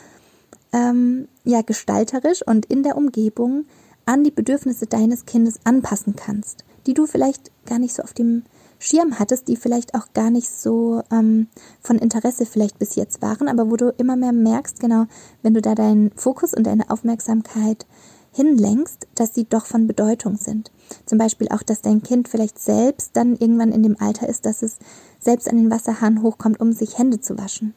ähm, 0.72 1.28
ja 1.44 1.62
gestalterisch 1.62 2.42
und 2.46 2.66
in 2.66 2.82
der 2.82 2.96
Umgebung 2.96 3.64
an 4.06 4.24
die 4.24 4.30
Bedürfnisse 4.30 4.86
deines 4.86 5.26
Kindes 5.26 5.60
anpassen 5.64 6.16
kannst, 6.16 6.64
die 6.86 6.94
du 6.94 7.06
vielleicht 7.06 7.50
gar 7.66 7.78
nicht 7.78 7.94
so 7.94 8.02
auf 8.02 8.14
dem 8.14 8.44
Schirm 8.78 9.18
hattest, 9.18 9.48
die 9.48 9.56
vielleicht 9.56 9.94
auch 9.94 10.12
gar 10.14 10.30
nicht 10.30 10.48
so 10.48 11.02
ähm, 11.10 11.48
von 11.80 11.98
Interesse 11.98 12.46
vielleicht 12.46 12.78
bis 12.78 12.94
jetzt 12.94 13.20
waren, 13.22 13.48
aber 13.48 13.70
wo 13.70 13.76
du 13.76 13.92
immer 13.98 14.16
mehr 14.16 14.32
merkst, 14.32 14.80
genau, 14.80 15.06
wenn 15.42 15.54
du 15.54 15.60
da 15.60 15.74
deinen 15.74 16.12
Fokus 16.12 16.54
und 16.54 16.64
deine 16.66 16.88
Aufmerksamkeit 16.88 17.86
hinlenkst, 18.32 19.08
dass 19.14 19.34
sie 19.34 19.44
doch 19.44 19.66
von 19.66 19.86
Bedeutung 19.86 20.36
sind. 20.36 20.70
Zum 21.06 21.18
Beispiel 21.18 21.48
auch, 21.48 21.62
dass 21.62 21.82
dein 21.82 22.02
Kind 22.02 22.28
vielleicht 22.28 22.58
selbst 22.58 23.10
dann 23.14 23.36
irgendwann 23.36 23.72
in 23.72 23.82
dem 23.82 24.00
Alter 24.00 24.28
ist, 24.28 24.46
dass 24.46 24.62
es 24.62 24.78
selbst 25.18 25.48
an 25.48 25.56
den 25.56 25.70
Wasserhahn 25.70 26.22
hochkommt, 26.22 26.60
um 26.60 26.72
sich 26.72 26.98
Hände 26.98 27.20
zu 27.20 27.36
waschen. 27.36 27.74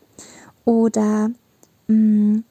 Oder 0.66 1.32
mh, 1.88 2.44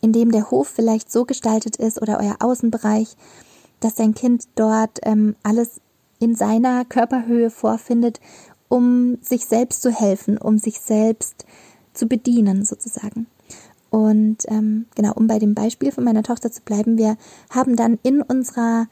mm, 0.00 0.04
indem 0.04 0.30
der 0.30 0.50
Hof 0.50 0.68
vielleicht 0.68 1.10
so 1.10 1.24
gestaltet 1.24 1.76
ist 1.76 2.00
oder 2.00 2.18
euer 2.20 2.36
Außenbereich, 2.40 3.16
dass 3.80 3.94
dein 3.94 4.14
Kind 4.14 4.44
dort 4.54 4.98
ähm, 5.02 5.36
alles 5.42 5.80
in 6.18 6.34
seiner 6.34 6.84
Körperhöhe 6.84 7.50
vorfindet, 7.50 8.20
um 8.68 9.18
sich 9.22 9.46
selbst 9.46 9.82
zu 9.82 9.90
helfen, 9.90 10.38
um 10.38 10.58
sich 10.58 10.80
selbst 10.80 11.46
zu 11.94 12.06
bedienen 12.06 12.64
sozusagen. 12.64 13.26
Und 13.90 14.44
ähm, 14.48 14.86
genau, 14.94 15.12
um 15.14 15.26
bei 15.26 15.38
dem 15.38 15.54
Beispiel 15.54 15.92
von 15.92 16.04
meiner 16.04 16.22
Tochter 16.22 16.50
zu 16.50 16.60
bleiben, 16.62 16.98
wir 16.98 17.16
haben 17.50 17.76
dann 17.76 17.98
in 18.02 18.20
unserer 18.20 18.86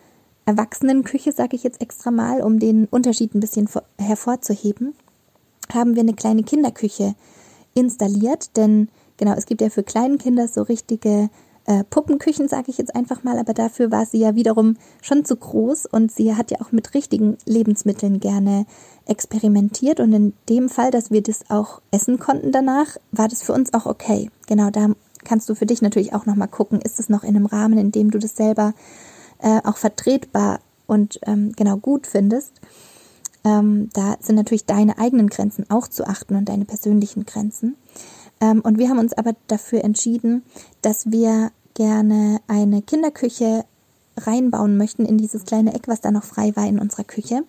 Erwachsenenküche, 0.47 1.33
sage 1.33 1.57
ich 1.57 1.65
jetzt 1.65 1.81
extra 1.81 2.11
mal, 2.11 2.41
um 2.41 2.59
den 2.59 2.87
Unterschied 2.87 3.35
ein 3.35 3.41
bisschen 3.41 3.69
hervorzuheben, 3.99 4.95
haben 5.73 5.95
wir 5.97 6.03
eine 6.03 6.15
kleine 6.15 6.45
Kinderküche 6.45 7.15
installiert, 7.75 8.57
denn 8.57 8.89
genau, 9.16 9.32
es 9.32 9.46
gibt 9.46 9.61
ja 9.61 9.70
für 9.70 9.82
kleine 9.82 10.18
Kinder 10.18 10.49
so 10.49 10.62
richtige 10.62 11.30
äh, 11.66 11.85
Puppenküchen, 11.85 12.49
sage 12.49 12.70
ich 12.70 12.78
jetzt 12.78 12.94
einfach 12.94 13.25
mal, 13.25 13.38
aber 13.38 13.52
dafür 13.52 13.90
war 13.90 14.06
sie 14.06 14.18
ja 14.18 14.35
wiederum 14.35 14.76
schon 15.02 15.25
zu 15.25 15.37
groß 15.37 15.87
und 15.87 16.12
sie 16.12 16.35
hat 16.35 16.50
ja 16.50 16.61
auch 16.61 16.73
mit 16.73 16.94
richtigen 16.94 17.37
Lebensmitteln 17.44 18.20
gerne 18.20 18.66
experimentiert 19.06 20.00
und 20.00 20.12
in 20.12 20.32
dem 20.49 20.68
Fall, 20.68 20.90
dass 20.90 21.11
wir 21.11 21.23
das 21.23 21.50
auch 21.50 21.80
essen 21.90 22.18
konnten 22.18 22.52
danach, 22.52 22.96
war 23.11 23.28
das 23.28 23.42
für 23.42 23.52
uns 23.52 23.75
auch 23.75 23.87
okay. 23.87 24.30
Genau, 24.46 24.70
da 24.70 24.90
kannst 25.25 25.49
du 25.49 25.54
für 25.54 25.66
dich 25.66 25.82
natürlich 25.82 26.14
auch 26.14 26.25
nochmal 26.25 26.49
gucken, 26.49 26.80
ist 26.80 27.00
es 27.00 27.08
noch 27.08 27.25
in 27.25 27.37
einem 27.37 27.46
Rahmen, 27.46 27.78
in 27.78 27.90
dem 27.90 28.11
du 28.11 28.18
das 28.18 28.37
selber 28.37 28.73
äh, 29.38 29.61
auch 29.64 29.76
vertretbar 29.76 30.61
und 30.87 31.18
ähm, 31.26 31.52
genau 31.56 31.76
gut 31.76 32.06
findest. 32.06 32.61
Ähm, 33.44 33.90
da 33.92 34.16
sind 34.20 34.37
natürlich 34.37 34.66
deine 34.66 34.99
eigenen 34.99 35.28
Grenzen 35.28 35.68
auch 35.68 35.88
zu 35.88 36.06
achten 36.06 36.37
und 36.37 36.49
deine 36.49 36.64
persönlichen 36.64 37.26
Grenzen. 37.26 37.76
Ähm, 38.40 38.61
und 38.61 38.78
wir 38.78 38.88
haben 38.88 38.99
uns 38.99 39.12
aber 39.12 39.35
dafür 39.47 39.85
entschieden, 39.85 40.43
dass 40.83 41.11
wir 41.11 41.50
gerne 41.75 42.40
eine 42.47 42.83
Kinderküche 42.83 43.64
reinbauen 44.16 44.76
möchten 44.76 45.05
in 45.05 45.19
dieses 45.19 45.45
kleine 45.45 45.75
Eck, 45.75 45.88
was 45.88 46.00
da 46.00 46.11
noch 46.11 46.25
frei 46.25 46.55
war 46.57 46.66
in 46.66 46.78
unserer 46.78 47.05
Küche. 47.05 47.45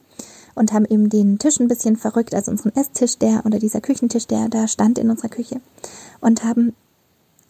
Und 0.55 0.73
haben 0.73 0.85
eben 0.85 1.09
den 1.09 1.37
Tisch 1.37 1.59
ein 1.59 1.67
bisschen 1.67 1.97
verrückt, 1.97 2.33
also 2.33 2.49
unseren 2.49 2.75
Esstisch, 2.75 3.17
der 3.19 3.45
oder 3.45 3.59
dieser 3.59 3.79
Küchentisch, 3.79 4.25
der 4.25 4.49
da 4.49 4.67
stand 4.67 4.97
in 4.97 5.11
unserer 5.11 5.29
Küche. 5.29 5.61
Und 6.19 6.43
haben 6.43 6.73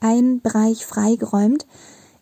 einen 0.02 0.42
Bereich 0.42 0.86
freigeräumt, 0.86 1.66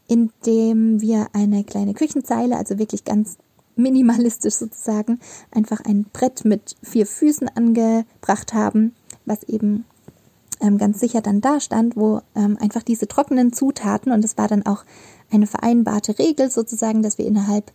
in 0.08 0.32
dem 0.46 1.02
wir 1.02 1.28
eine 1.34 1.64
kleine 1.64 1.96
Küchenzeile, 1.96 2.56
also 2.56 2.78
wirklich 2.78 3.04
ganz 3.04 3.38
minimalistisch 3.76 4.54
sozusagen, 4.54 5.20
einfach 5.52 5.82
ein 5.82 6.06
Brett 6.14 6.46
mit 6.46 6.76
vier 6.84 7.06
Füßen 7.06 7.50
angebracht 7.56 8.54
haben, 8.54 8.96
was 9.26 9.44
eben 9.44 9.86
ähm, 10.62 10.78
ganz 10.78 11.00
sicher 11.00 11.22
dann 11.22 11.42
da 11.42 11.60
stand, 11.60 11.96
wo 11.96 12.22
ähm, 12.36 12.58
einfach 12.60 12.84
diese 12.84 13.08
trockenen 13.08 13.54
Zutaten 13.54 14.12
und 14.12 14.24
es 14.24 14.38
war 14.38 14.48
dann 14.48 14.66
auch 14.66 14.84
eine 15.32 15.48
vereinbarte 15.48 16.18
Regel 16.20 16.50
sozusagen, 16.52 17.02
dass 17.02 17.18
wir 17.18 17.26
innerhalb 17.26 17.72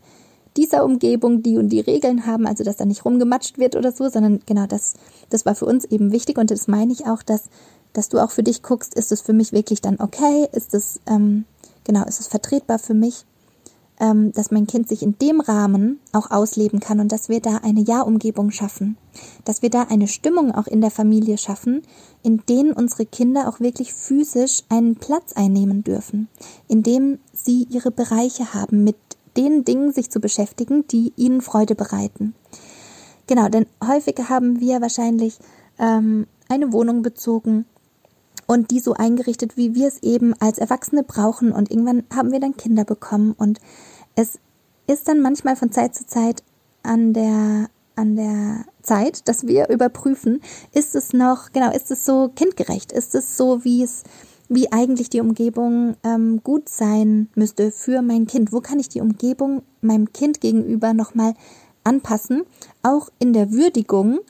dieser 0.57 0.85
Umgebung 0.85 1.43
die 1.43 1.59
und 1.59 1.69
die 1.69 1.81
Regeln 1.81 2.27
haben, 2.27 2.47
also 2.47 2.65
dass 2.65 2.77
da 2.77 2.85
nicht 2.85 3.05
rumgematscht 3.05 3.59
wird 3.59 3.77
oder 3.77 3.93
so, 3.93 4.09
sondern 4.09 4.41
genau 4.47 4.67
das, 4.67 4.95
das 5.29 5.47
war 5.47 5.55
für 5.55 5.67
uns 5.67 5.85
eben 5.85 6.13
wichtig 6.13 6.39
und 6.39 6.51
das 6.51 6.69
meine 6.69 6.93
ich 6.93 7.07
auch, 7.07 7.23
dass, 7.23 7.45
dass 7.93 8.09
du 8.09 8.19
auch 8.19 8.31
für 8.31 8.43
dich 8.43 8.63
guckst, 8.63 8.95
ist 8.95 9.13
es 9.13 9.21
für 9.21 9.33
mich 9.33 9.53
wirklich 9.53 9.81
dann 9.81 10.01
okay, 10.01 10.49
ist 10.53 10.75
es, 10.75 11.01
ähm, 11.07 11.45
genau, 11.85 12.05
ist 12.05 12.21
es 12.21 12.27
vertretbar 12.27 12.79
für 12.79 12.95
mich 12.95 13.25
ähm, 14.01 14.33
dass 14.33 14.51
mein 14.51 14.67
Kind 14.67 14.89
sich 14.89 15.03
in 15.03 15.17
dem 15.19 15.41
Rahmen 15.41 16.01
auch 16.13 16.31
ausleben 16.31 16.81
kann 16.81 17.01
und 17.01 17.13
dass 17.13 17.29
wir 17.29 17.41
da 17.41 17.59
eine 17.59 17.83
Ja-Umgebung 17.83 18.51
schaffen, 18.51 18.97
dass 19.45 19.63
wir 19.63 19.71
da 19.71 19.83
eine 19.83 20.09
Stimmung 20.09 20.53
auch 20.53 20.67
in 20.67 20.81
der 20.81 20.91
Familie 20.91 21.39
schaffen, 21.39 21.83
in 22.23 22.43
denen 22.49 22.73
unsere 22.73 23.07
Kinder 23.07 23.49
auch 23.49 23.61
wirklich 23.61 23.93
physisch 23.93 24.63
einen 24.69 24.97
Platz 24.97 25.35
einnehmen 25.35 25.85
dürfen, 25.85 26.29
in 26.67 26.83
dem 26.83 27.19
sie 27.33 27.67
ihre 27.71 27.91
Bereiche 27.91 28.55
haben, 28.55 28.83
mit 28.85 28.97
den 29.37 29.65
Dingen 29.65 29.93
sich 29.93 30.11
zu 30.11 30.19
beschäftigen, 30.19 30.87
die 30.89 31.13
ihnen 31.17 31.41
Freude 31.41 31.75
bereiten. 31.75 32.35
Genau, 33.27 33.49
denn 33.49 33.67
häufig 33.87 34.17
haben 34.29 34.59
wir 34.59 34.81
wahrscheinlich 34.81 35.39
ähm, 35.79 36.27
eine 36.49 36.73
Wohnung 36.73 37.03
bezogen 37.03 37.65
und 38.51 38.73
die 38.73 38.81
so 38.81 38.95
eingerichtet, 38.95 39.57
wie 39.57 39.77
wir 39.77 39.87
es 39.87 40.03
eben 40.03 40.35
als 40.41 40.59
Erwachsene 40.59 41.05
brauchen. 41.05 41.53
Und 41.53 41.71
irgendwann 41.71 42.03
haben 42.13 42.33
wir 42.33 42.41
dann 42.41 42.57
Kinder 42.57 42.85
bekommen 42.85 43.33
und 43.39 43.61
es 44.15 44.39
ist 44.87 45.09
dann 45.09 45.21
manchmal 45.21 45.57
von 45.57 45.71
Zeit 45.71 45.95
zu 45.95 46.07
Zeit 46.07 46.43
an 46.83 47.13
der 47.13 47.69
an 48.01 48.17
der 48.17 48.65
Zeit, 48.83 49.29
dass 49.29 49.47
wir 49.47 49.69
überprüfen, 49.69 50.41
ist 50.73 50.95
es 50.95 51.13
noch, 51.13 51.53
genau, 51.53 51.71
ist 51.71 51.91
es 51.91 52.07
so 52.07 52.31
kindgerecht? 52.35 52.93
Ist 52.93 53.15
es 53.15 53.37
so, 53.37 53.63
wie 53.63 53.83
es, 53.83 54.05
wie 54.49 54.73
eigentlich 54.73 55.11
die 55.11 55.21
Umgebung 55.21 55.97
ähm, 56.03 56.41
gut 56.43 56.69
sein 56.69 57.29
müsste 57.35 57.71
für 57.71 58.01
mein 58.01 58.27
Kind? 58.27 58.53
Wo 58.53 58.61
kann 58.61 58.81
ich 58.81 58.89
die 58.89 59.03
Umgebung 59.03 59.63
meinem 59.83 60.13
Kind 60.13 60.41
gegenüber 60.41 60.95
nochmal 60.95 61.35
anpassen? 61.85 62.45
Auch 62.83 63.11
in 63.19 63.35
der 63.35 63.53
Würdigung 63.53 64.21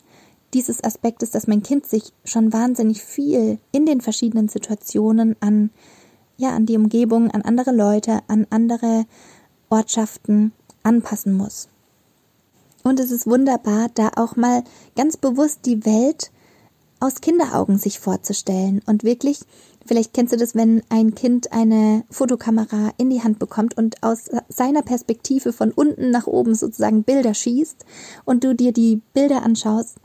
dieses 0.53 0.83
Aspektes, 0.83 1.31
dass 1.31 1.47
mein 1.47 1.63
Kind 1.63 1.87
sich 1.87 2.13
schon 2.25 2.53
wahnsinnig 2.53 3.05
viel 3.05 3.59
in 3.71 3.87
den 3.87 4.01
verschiedenen 4.01 4.49
Situationen 4.49 5.37
an, 5.39 5.71
ja, 6.37 6.51
an 6.51 6.67
die 6.67 6.77
Umgebung, 6.77 7.31
an 7.31 7.43
andere 7.43 7.71
Leute, 7.71 8.19
an 8.27 8.49
andere 8.51 9.07
Ortschaften 9.71 10.53
anpassen 10.83 11.33
muss. 11.33 11.69
Und 12.83 13.01
es 13.01 13.11
ist 13.11 13.27
wunderbar, 13.27 13.89
da 13.95 14.11
auch 14.17 14.37
mal 14.37 14.65
ganz 14.97 15.17
bewusst 15.17 15.61
die 15.65 15.85
Welt 15.85 16.31
aus 16.99 17.21
Kinderaugen 17.23 17.79
sich 17.79 17.99
vorzustellen 17.99 18.83
und 18.87 19.05
wirklich, 19.05 19.41
vielleicht 19.87 20.13
kennst 20.13 20.35
du 20.35 20.37
das, 20.37 20.55
wenn 20.55 20.83
ein 20.91 21.15
Kind 21.15 21.53
eine 21.53 22.05
Fotokamera 22.11 22.93
in 22.99 23.09
die 23.09 23.23
Hand 23.23 23.39
bekommt 23.39 23.77
und 23.77 24.03
aus 24.03 24.31
seiner 24.49 24.83
Perspektive 24.83 25.53
von 25.53 25.73
unten 25.73 26.11
nach 26.11 26.27
oben 26.27 26.55
sozusagen 26.55 27.03
Bilder 27.03 27.33
schießt 27.33 27.87
und 28.27 28.45
du 28.45 28.55
dir 28.55 28.73
die 28.73 29.01
Bilder 29.15 29.43
anschaust 29.43 29.97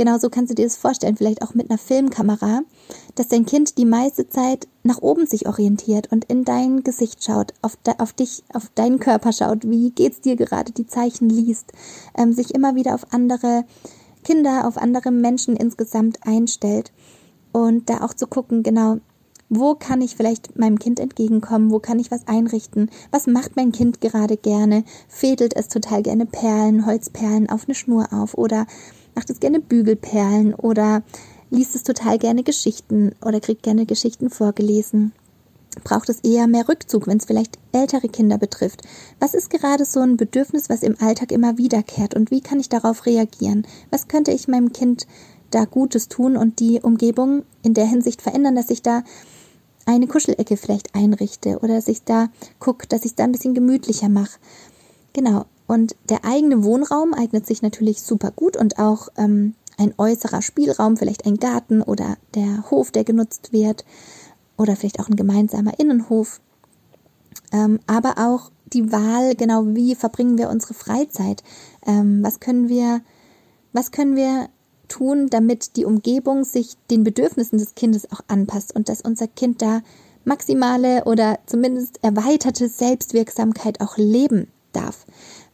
Genauso 0.00 0.30
kannst 0.30 0.50
du 0.50 0.54
dir 0.54 0.64
das 0.64 0.78
vorstellen, 0.78 1.18
vielleicht 1.18 1.42
auch 1.42 1.52
mit 1.52 1.68
einer 1.68 1.76
Filmkamera, 1.76 2.62
dass 3.16 3.28
dein 3.28 3.44
Kind 3.44 3.76
die 3.76 3.84
meiste 3.84 4.30
Zeit 4.30 4.66
nach 4.82 5.02
oben 5.02 5.26
sich 5.26 5.46
orientiert 5.46 6.10
und 6.10 6.24
in 6.24 6.46
dein 6.46 6.82
Gesicht 6.82 7.22
schaut, 7.22 7.52
auf, 7.60 7.76
de, 7.76 7.92
auf 7.98 8.14
dich, 8.14 8.42
auf 8.54 8.70
deinen 8.74 8.98
Körper 8.98 9.30
schaut, 9.34 9.68
wie 9.68 9.90
geht's 9.90 10.22
dir 10.22 10.36
gerade, 10.36 10.72
die 10.72 10.86
Zeichen 10.86 11.28
liest, 11.28 11.72
ähm, 12.16 12.32
sich 12.32 12.54
immer 12.54 12.76
wieder 12.76 12.94
auf 12.94 13.12
andere 13.12 13.66
Kinder, 14.24 14.66
auf 14.66 14.78
andere 14.78 15.10
Menschen 15.10 15.54
insgesamt 15.54 16.26
einstellt 16.26 16.92
und 17.52 17.90
da 17.90 18.00
auch 18.00 18.14
zu 18.14 18.26
gucken, 18.26 18.62
genau, 18.62 19.00
Wo 19.52 19.74
kann 19.74 20.00
ich 20.00 20.14
vielleicht 20.14 20.56
meinem 20.56 20.78
Kind 20.78 21.00
entgegenkommen? 21.00 21.72
Wo 21.72 21.80
kann 21.80 21.98
ich 21.98 22.12
was 22.12 22.28
einrichten? 22.28 22.88
Was 23.10 23.26
macht 23.26 23.56
mein 23.56 23.72
Kind 23.72 24.00
gerade 24.00 24.36
gerne? 24.36 24.84
Fädelt 25.08 25.56
es 25.56 25.66
total 25.66 26.04
gerne 26.04 26.24
Perlen, 26.24 26.86
Holzperlen 26.86 27.50
auf 27.50 27.64
eine 27.66 27.74
Schnur 27.74 28.12
auf 28.12 28.38
oder 28.38 28.66
macht 29.14 29.30
es 29.30 29.40
gerne 29.40 29.60
Bügelperlen 29.60 30.54
oder 30.54 31.02
liest 31.50 31.74
es 31.74 31.82
total 31.82 32.18
gerne 32.18 32.42
Geschichten 32.42 33.14
oder 33.24 33.40
kriegt 33.40 33.62
gerne 33.62 33.86
Geschichten 33.86 34.30
vorgelesen? 34.30 35.12
Braucht 35.84 36.08
es 36.08 36.20
eher 36.20 36.46
mehr 36.46 36.68
Rückzug, 36.68 37.06
wenn 37.06 37.18
es 37.18 37.26
vielleicht 37.26 37.58
ältere 37.72 38.08
Kinder 38.08 38.38
betrifft? 38.38 38.82
Was 39.20 39.34
ist 39.34 39.50
gerade 39.50 39.84
so 39.84 40.00
ein 40.00 40.16
Bedürfnis, 40.16 40.68
was 40.68 40.82
im 40.82 40.96
Alltag 41.00 41.30
immer 41.30 41.58
wiederkehrt 41.58 42.14
und 42.14 42.30
wie 42.30 42.40
kann 42.40 42.58
ich 42.58 42.68
darauf 42.68 43.06
reagieren? 43.06 43.66
Was 43.90 44.08
könnte 44.08 44.32
ich 44.32 44.48
meinem 44.48 44.72
Kind 44.72 45.06
da 45.50 45.64
Gutes 45.64 46.08
tun 46.08 46.36
und 46.36 46.60
die 46.60 46.80
Umgebung 46.80 47.44
in 47.62 47.74
der 47.74 47.86
Hinsicht 47.86 48.22
verändern, 48.22 48.56
dass 48.56 48.70
ich 48.70 48.82
da 48.82 49.02
eine 49.86 50.06
Kuschelecke 50.06 50.56
vielleicht 50.56 50.94
einrichte 50.94 51.58
oder 51.58 51.74
dass 51.74 51.88
ich 51.88 52.04
da 52.04 52.28
gucke, 52.58 52.86
dass 52.86 53.04
ich 53.04 53.14
da 53.14 53.24
ein 53.24 53.32
bisschen 53.32 53.54
gemütlicher 53.54 54.08
mache. 54.08 54.38
Genau. 55.12 55.46
Und 55.70 55.94
der 56.08 56.24
eigene 56.24 56.64
Wohnraum 56.64 57.14
eignet 57.14 57.46
sich 57.46 57.62
natürlich 57.62 58.02
super 58.02 58.32
gut 58.32 58.56
und 58.56 58.80
auch 58.80 59.06
ähm, 59.16 59.54
ein 59.78 59.94
äußerer 59.96 60.42
Spielraum, 60.42 60.96
vielleicht 60.96 61.26
ein 61.26 61.36
Garten 61.36 61.80
oder 61.80 62.16
der 62.34 62.68
Hof, 62.72 62.90
der 62.90 63.04
genutzt 63.04 63.52
wird 63.52 63.84
oder 64.56 64.74
vielleicht 64.74 64.98
auch 64.98 65.08
ein 65.08 65.14
gemeinsamer 65.14 65.78
Innenhof. 65.78 66.40
Ähm, 67.52 67.78
aber 67.86 68.14
auch 68.18 68.50
die 68.72 68.90
Wahl, 68.90 69.36
genau 69.36 69.64
wie 69.64 69.94
verbringen 69.94 70.38
wir 70.38 70.50
unsere 70.50 70.74
Freizeit? 70.74 71.44
Ähm, 71.86 72.18
was 72.20 72.40
können 72.40 72.68
wir, 72.68 73.00
was 73.72 73.92
können 73.92 74.16
wir 74.16 74.48
tun, 74.88 75.28
damit 75.30 75.76
die 75.76 75.84
Umgebung 75.84 76.42
sich 76.42 76.78
den 76.90 77.04
Bedürfnissen 77.04 77.60
des 77.60 77.76
Kindes 77.76 78.10
auch 78.10 78.22
anpasst 78.26 78.74
und 78.74 78.88
dass 78.88 79.02
unser 79.02 79.28
Kind 79.28 79.62
da 79.62 79.82
maximale 80.24 81.04
oder 81.04 81.38
zumindest 81.46 82.02
erweiterte 82.02 82.66
Selbstwirksamkeit 82.66 83.80
auch 83.80 83.98
leben 83.98 84.48
darf. 84.72 85.06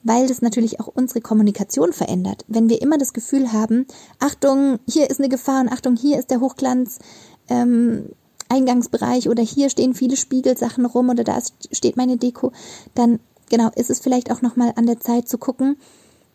Weil 0.08 0.28
das 0.28 0.40
natürlich 0.40 0.78
auch 0.78 0.86
unsere 0.86 1.20
Kommunikation 1.20 1.92
verändert. 1.92 2.44
Wenn 2.46 2.68
wir 2.68 2.80
immer 2.80 2.96
das 2.96 3.12
Gefühl 3.12 3.52
haben, 3.52 3.86
Achtung, 4.20 4.78
hier 4.88 5.10
ist 5.10 5.18
eine 5.18 5.28
Gefahr 5.28 5.60
und 5.62 5.68
Achtung, 5.68 5.96
hier 5.96 6.16
ist 6.16 6.30
der 6.30 6.38
Hochglanz, 6.38 7.00
ähm, 7.48 8.10
Eingangsbereich 8.48 9.28
oder 9.28 9.42
hier 9.42 9.68
stehen 9.68 9.94
viele 9.94 10.16
Spiegelsachen 10.16 10.86
rum 10.86 11.08
oder 11.08 11.24
da 11.24 11.36
steht 11.72 11.96
meine 11.96 12.18
Deko, 12.18 12.52
dann 12.94 13.18
genau 13.50 13.70
ist 13.74 13.90
es 13.90 13.98
vielleicht 13.98 14.30
auch 14.30 14.42
nochmal 14.42 14.72
an 14.76 14.86
der 14.86 15.00
Zeit 15.00 15.28
zu 15.28 15.38
gucken, 15.38 15.76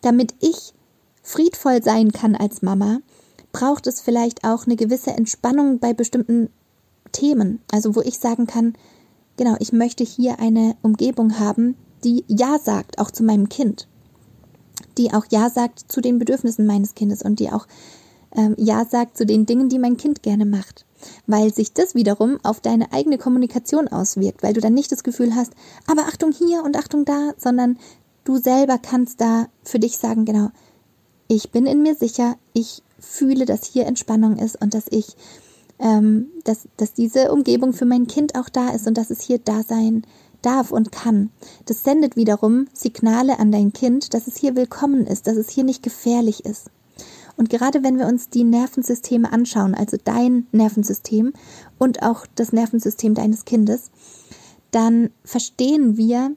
damit 0.02 0.34
ich 0.42 0.74
friedvoll 1.24 1.82
sein 1.82 2.12
kann 2.12 2.36
als 2.36 2.62
Mama, 2.62 3.00
braucht 3.54 3.88
es 3.88 4.02
vielleicht 4.02 4.44
auch 4.44 4.66
eine 4.66 4.76
gewisse 4.76 5.12
Entspannung 5.12 5.80
bei 5.80 5.94
bestimmten 5.94 6.50
Themen. 7.14 7.62
Also 7.72 7.96
wo 7.96 8.02
ich 8.02 8.20
sagen 8.20 8.48
kann, 8.48 8.74
genau, 9.38 9.56
ich 9.60 9.72
möchte 9.72 10.04
hier 10.04 10.40
eine 10.40 10.76
Umgebung 10.82 11.40
haben, 11.40 11.78
die 12.04 12.24
Ja 12.28 12.60
sagt, 12.60 13.00
auch 13.00 13.12
zu 13.12 13.24
meinem 13.24 13.50
Kind. 13.50 13.88
Die 14.98 15.14
auch 15.14 15.26
Ja 15.30 15.50
sagt 15.50 15.92
zu 15.92 16.02
den 16.02 16.20
Bedürfnissen 16.20 16.66
meines 16.66 16.96
Kindes 16.96 17.22
und 17.22 17.40
die 17.40 17.52
auch 17.52 17.68
ähm, 18.36 18.56
Ja 18.58 18.86
sagt 18.86 19.18
zu 19.18 19.26
den 19.26 19.46
Dingen, 19.46 19.70
die 19.70 19.80
mein 19.80 19.98
Kind 19.98 20.24
gerne 20.24 20.46
macht. 20.46 20.86
Weil 21.26 21.54
sich 21.54 21.74
das 21.74 21.96
wiederum 21.96 22.40
auf 22.44 22.60
deine 22.60 22.94
eigene 22.94 23.18
Kommunikation 23.18 23.88
auswirkt, 23.88 24.44
weil 24.44 24.54
du 24.54 24.62
dann 24.62 24.74
nicht 24.74 24.92
das 24.92 25.04
Gefühl 25.04 25.36
hast, 25.36 25.54
aber 25.88 26.04
Achtung 26.04 26.32
hier 26.32 26.64
und 26.64 26.78
Achtung 26.78 27.06
da, 27.06 27.32
sondern 27.38 27.78
du 28.24 28.38
selber 28.38 28.78
kannst 28.78 29.20
da 29.20 29.48
für 29.64 29.80
dich 29.80 29.98
sagen, 29.98 30.26
genau, 30.26 30.50
ich 31.28 31.52
bin 31.52 31.66
in 31.66 31.82
mir 31.82 31.96
sicher, 31.96 32.36
ich 32.54 32.84
fühle, 33.00 33.46
dass 33.46 33.66
hier 33.66 33.86
Entspannung 33.86 34.38
ist 34.38 34.62
und 34.62 34.74
dass 34.74 34.86
ich, 34.90 35.16
ähm, 35.80 36.28
dass, 36.44 36.68
dass 36.78 36.94
diese 36.94 37.32
Umgebung 37.32 37.74
für 37.74 37.86
mein 37.86 38.06
Kind 38.08 38.36
auch 38.36 38.50
da 38.50 38.70
ist 38.70 38.88
und 38.88 38.98
dass 38.98 39.10
es 39.10 39.22
hier 39.22 39.40
da 39.40 39.64
sein 39.64 40.06
darf 40.42 40.72
und 40.72 40.92
kann. 40.92 41.30
Das 41.66 41.84
sendet 41.84 42.16
wiederum 42.16 42.68
Signale 42.74 43.40
an 43.40 43.52
dein 43.52 43.74
Kind, 43.74 44.14
dass 44.14 44.28
es 44.28 44.38
hier 44.38 44.56
willkommen 44.56 45.06
ist, 45.08 45.28
dass 45.28 45.38
es 45.38 45.50
hier 45.50 45.64
nicht 45.64 45.84
gefährlich 45.84 46.46
ist. 46.46 46.70
Und 47.38 47.50
gerade 47.50 47.84
wenn 47.84 47.98
wir 47.98 48.08
uns 48.08 48.30
die 48.30 48.44
Nervensysteme 48.44 49.32
anschauen, 49.32 49.74
also 49.74 49.98
dein 50.04 50.48
Nervensystem 50.52 51.34
und 51.80 52.04
auch 52.04 52.26
das 52.36 52.52
Nervensystem 52.52 53.14
deines 53.14 53.46
Kindes, 53.46 53.90
dann 54.72 55.10
verstehen 55.24 55.98
wir, 55.98 56.32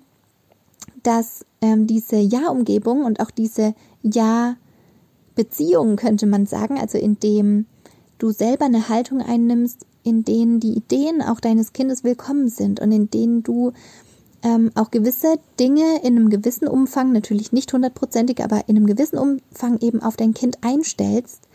dass 1.02 1.44
ähm, 1.60 1.86
diese 1.86 2.16
Ja-Umgebung 2.16 3.04
und 3.04 3.20
auch 3.20 3.30
diese 3.30 3.74
Ja- 4.02 4.56
Beziehungen, 5.34 5.96
könnte 5.96 6.26
man 6.26 6.46
sagen, 6.46 6.78
also 6.78 6.98
in 6.98 7.18
dem 7.18 7.66
du 8.18 8.30
selber 8.30 8.66
eine 8.66 8.88
Haltung 8.88 9.20
einnimmst, 9.20 9.86
in 10.04 10.24
denen 10.24 10.60
die 10.60 10.74
Ideen 10.74 11.22
auch 11.22 11.40
deines 11.40 11.72
Kindes 11.72 12.04
willkommen 12.04 12.48
sind 12.48 12.80
und 12.80 12.92
in 12.92 13.10
denen 13.10 13.42
du 13.42 13.72
ähm, 14.42 14.70
auch 14.74 14.90
gewisse 14.90 15.38
Dinge 15.58 16.00
in 16.02 16.16
einem 16.16 16.28
gewissen 16.28 16.68
Umfang, 16.68 17.12
natürlich 17.12 17.52
nicht 17.52 17.72
hundertprozentig, 17.72 18.44
aber 18.44 18.68
in 18.68 18.76
einem 18.76 18.86
gewissen 18.86 19.18
Umfang 19.18 19.80
eben 19.80 20.02
auf 20.02 20.16
dein 20.16 20.34
Kind 20.34 20.58
einstellst, 20.62 21.48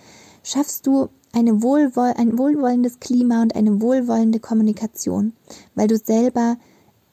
schaffst 0.44 0.88
du 0.88 1.10
eine 1.32 1.62
Wohlwoll 1.62 2.14
ein 2.18 2.40
wohlwollendes 2.40 3.00
Klima 3.00 3.44
und 3.44 3.56
eine 3.56 3.82
wohlwollende 3.82 4.40
Kommunikation, 4.40 5.34
weil 5.76 5.88
du 5.88 5.98
selber 5.98 6.58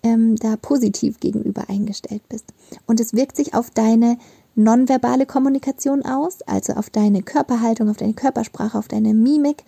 ähm, 0.02 0.36
da 0.36 0.56
positiv 0.56 1.20
gegenüber 1.20 1.68
eingestellt 1.68 2.22
bist. 2.30 2.46
Und 2.86 2.98
es 2.98 3.12
wirkt 3.12 3.36
sich 3.36 3.54
auf 3.54 3.70
deine 3.70 4.16
nonverbale 4.54 5.26
Kommunikation 5.26 6.02
aus, 6.02 6.40
also 6.42 6.72
auf 6.74 6.88
deine 6.88 7.22
Körperhaltung, 7.22 7.90
auf 7.90 7.98
deine 7.98 8.14
Körpersprache, 8.14 8.78
auf 8.78 8.88
deine 8.88 9.12
Mimik 9.12 9.64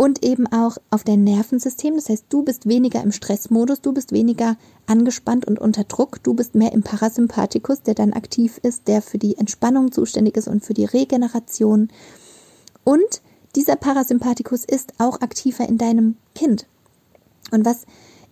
und 0.00 0.24
eben 0.24 0.46
auch 0.46 0.78
auf 0.88 1.04
dein 1.04 1.24
Nervensystem. 1.24 1.94
Das 1.96 2.08
heißt, 2.08 2.24
du 2.30 2.42
bist 2.42 2.66
weniger 2.66 3.02
im 3.02 3.12
Stressmodus, 3.12 3.82
du 3.82 3.92
bist 3.92 4.12
weniger 4.12 4.56
angespannt 4.86 5.44
und 5.44 5.58
unter 5.58 5.84
Druck, 5.84 6.22
du 6.22 6.32
bist 6.32 6.54
mehr 6.54 6.72
im 6.72 6.82
Parasympathikus, 6.82 7.82
der 7.82 7.92
dann 7.92 8.14
aktiv 8.14 8.58
ist, 8.62 8.88
der 8.88 9.02
für 9.02 9.18
die 9.18 9.36
Entspannung 9.36 9.92
zuständig 9.92 10.38
ist 10.38 10.48
und 10.48 10.64
für 10.64 10.72
die 10.72 10.86
Regeneration. 10.86 11.90
Und 12.82 13.20
dieser 13.54 13.76
Parasympathikus 13.76 14.64
ist 14.64 14.94
auch 14.96 15.20
aktiver 15.20 15.68
in 15.68 15.76
deinem 15.76 16.16
Kind. 16.34 16.64
Und 17.50 17.66
was 17.66 17.84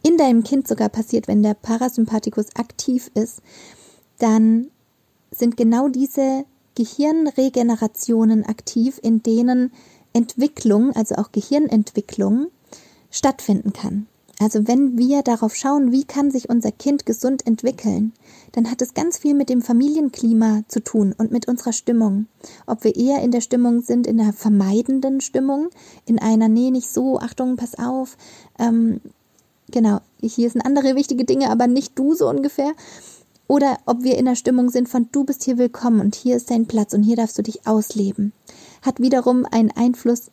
in 0.02 0.16
deinem 0.16 0.44
Kind 0.44 0.66
sogar 0.68 0.88
passiert, 0.88 1.28
wenn 1.28 1.42
der 1.42 1.52
Parasympathikus 1.52 2.46
aktiv 2.56 3.10
ist, 3.12 3.42
dann 4.16 4.70
sind 5.30 5.58
genau 5.58 5.88
diese 5.88 6.46
Gehirnregenerationen 6.76 8.46
aktiv, 8.46 8.98
in 9.02 9.22
denen 9.22 9.70
Entwicklung, 10.12 10.92
also 10.94 11.16
auch 11.16 11.32
Gehirnentwicklung, 11.32 12.48
stattfinden 13.10 13.72
kann. 13.72 14.06
Also 14.40 14.68
wenn 14.68 14.96
wir 14.96 15.22
darauf 15.22 15.56
schauen, 15.56 15.90
wie 15.90 16.04
kann 16.04 16.30
sich 16.30 16.48
unser 16.48 16.70
Kind 16.70 17.06
gesund 17.06 17.44
entwickeln, 17.44 18.12
dann 18.52 18.70
hat 18.70 18.80
es 18.80 18.94
ganz 18.94 19.18
viel 19.18 19.34
mit 19.34 19.48
dem 19.48 19.62
Familienklima 19.62 20.62
zu 20.68 20.80
tun 20.80 21.12
und 21.18 21.32
mit 21.32 21.48
unserer 21.48 21.72
Stimmung. 21.72 22.26
Ob 22.66 22.84
wir 22.84 22.94
eher 22.94 23.20
in 23.22 23.32
der 23.32 23.40
Stimmung 23.40 23.80
sind, 23.80 24.06
in 24.06 24.20
einer 24.20 24.32
vermeidenden 24.32 25.20
Stimmung, 25.20 25.70
in 26.06 26.20
einer, 26.20 26.48
nee, 26.48 26.70
nicht 26.70 26.88
so, 26.88 27.18
Achtung, 27.18 27.56
pass 27.56 27.76
auf, 27.76 28.16
ähm, 28.60 29.00
genau, 29.72 29.98
hier 30.20 30.50
sind 30.50 30.62
andere 30.62 30.94
wichtige 30.94 31.24
Dinge, 31.24 31.50
aber 31.50 31.66
nicht 31.66 31.98
du 31.98 32.14
so 32.14 32.28
ungefähr. 32.28 32.72
Oder 33.48 33.78
ob 33.86 34.02
wir 34.02 34.18
in 34.18 34.26
der 34.26 34.36
Stimmung 34.36 34.68
sind 34.68 34.90
von 34.90 35.08
du 35.10 35.24
bist 35.24 35.42
hier 35.42 35.56
willkommen 35.56 36.00
und 36.00 36.14
hier 36.14 36.36
ist 36.36 36.50
dein 36.50 36.66
Platz 36.66 36.92
und 36.92 37.02
hier 37.02 37.16
darfst 37.16 37.38
du 37.38 37.42
dich 37.42 37.66
ausleben, 37.66 38.34
hat 38.82 39.00
wiederum 39.00 39.46
einen 39.50 39.70
Einfluss 39.70 40.30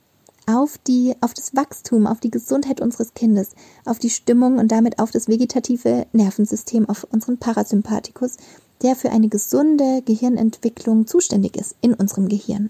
auf 0.47 0.77
die, 0.77 1.15
auf 1.21 1.33
das 1.33 1.55
Wachstum, 1.55 2.07
auf 2.07 2.19
die 2.19 2.29
Gesundheit 2.29 2.81
unseres 2.81 3.13
Kindes, 3.13 3.51
auf 3.85 3.99
die 3.99 4.09
Stimmung 4.09 4.59
und 4.59 4.69
damit 4.69 4.99
auf 4.99 5.11
das 5.11 5.29
vegetative 5.29 6.05
Nervensystem, 6.11 6.89
auf 6.89 7.07
unseren 7.09 7.37
Parasympathikus, 7.37 8.35
der 8.81 8.97
für 8.97 9.11
eine 9.11 9.29
gesunde 9.29 10.01
Gehirnentwicklung 10.03 11.07
zuständig 11.07 11.55
ist 11.55 11.75
in 11.79 11.93
unserem 11.93 12.27
Gehirn. 12.27 12.69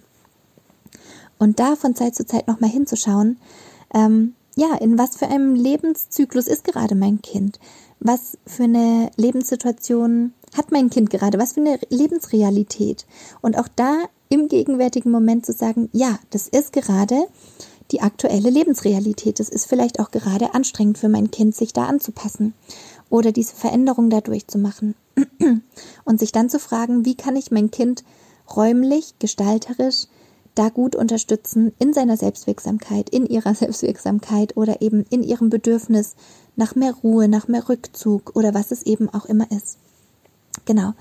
Und 1.39 1.59
da 1.59 1.75
von 1.75 1.95
Zeit 1.95 2.15
zu 2.15 2.23
Zeit 2.23 2.47
nochmal 2.47 2.69
hinzuschauen, 2.69 3.37
ähm, 3.93 4.35
ja, 4.55 4.75
in 4.75 4.97
was 4.97 5.17
für 5.17 5.27
einem 5.27 5.55
Lebenszyklus 5.55 6.47
ist 6.47 6.63
gerade 6.63 6.95
mein 6.95 7.21
Kind? 7.21 7.59
was 7.99 8.37
für 8.45 8.63
eine 8.63 9.09
Lebenssituation 9.17 10.33
hat 10.55 10.71
mein 10.71 10.89
Kind 10.89 11.09
gerade, 11.09 11.39
was 11.39 11.53
für 11.53 11.61
eine 11.61 11.79
Lebensrealität. 11.89 13.05
Und 13.41 13.57
auch 13.57 13.67
da 13.75 14.03
im 14.29 14.47
gegenwärtigen 14.47 15.11
Moment 15.11 15.45
zu 15.45 15.53
sagen, 15.53 15.89
ja, 15.91 16.19
das 16.29 16.47
ist 16.47 16.73
gerade 16.73 17.27
die 17.91 18.01
aktuelle 18.01 18.49
Lebensrealität. 18.49 19.39
Es 19.39 19.49
ist 19.49 19.65
vielleicht 19.65 19.99
auch 19.99 20.11
gerade 20.11 20.53
anstrengend 20.53 20.97
für 20.97 21.09
mein 21.09 21.31
Kind, 21.31 21.55
sich 21.55 21.73
da 21.73 21.85
anzupassen 21.85 22.53
oder 23.09 23.31
diese 23.31 23.55
Veränderung 23.55 24.09
dadurch 24.09 24.47
zu 24.47 24.57
machen. 24.57 24.95
Und 26.05 26.19
sich 26.19 26.31
dann 26.31 26.49
zu 26.49 26.59
fragen, 26.59 27.05
wie 27.05 27.15
kann 27.15 27.35
ich 27.35 27.51
mein 27.51 27.71
Kind 27.71 28.03
räumlich, 28.55 29.15
gestalterisch 29.19 30.07
da 30.55 30.69
gut 30.69 30.95
unterstützen 30.95 31.73
in 31.79 31.93
seiner 31.93 32.17
Selbstwirksamkeit, 32.17 33.09
in 33.09 33.25
ihrer 33.25 33.53
Selbstwirksamkeit 33.55 34.57
oder 34.57 34.81
eben 34.81 35.05
in 35.09 35.23
ihrem 35.23 35.49
Bedürfnis 35.49 36.15
nach 36.55 36.75
mehr 36.75 36.93
Ruhe, 37.03 37.27
nach 37.27 37.47
mehr 37.47 37.67
Rückzug 37.67 38.35
oder 38.35 38.53
was 38.53 38.71
es 38.71 38.83
eben 38.83 39.09
auch 39.09 39.25
immer 39.25 39.49
ist. 39.51 39.77
Genau. 40.63 40.93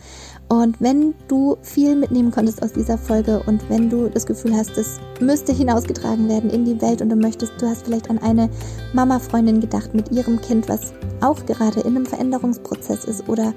Und 0.49 0.81
wenn 0.81 1.15
du 1.29 1.57
viel 1.63 1.97
mitnehmen 1.97 2.31
konntest 2.31 2.63
aus 2.63 2.73
dieser 2.73 2.99
Folge 2.99 3.43
und 3.47 3.69
wenn 3.71 3.89
du 3.89 4.11
das 4.11 4.27
Gefühl 4.27 4.55
hast, 4.55 4.77
das 4.77 4.99
müsste 5.21 5.53
hinausgetragen 5.53 6.29
werden 6.29 6.51
in 6.51 6.65
die 6.65 6.81
Welt 6.83 7.01
und 7.01 7.09
du 7.09 7.17
möchtest, 7.17 7.53
du 7.61 7.67
hast 7.67 7.85
vielleicht 7.85 8.11
an 8.11 8.19
eine 8.19 8.51
Mama-Freundin 8.93 9.61
gedacht 9.61 9.95
mit 9.95 10.11
ihrem 10.11 10.41
Kind, 10.41 10.69
was 10.69 10.93
auch 11.23 11.47
gerade 11.47 11.81
in 11.81 11.97
einem 11.97 12.05
Veränderungsprozess 12.05 13.05
ist 13.05 13.29
oder 13.29 13.55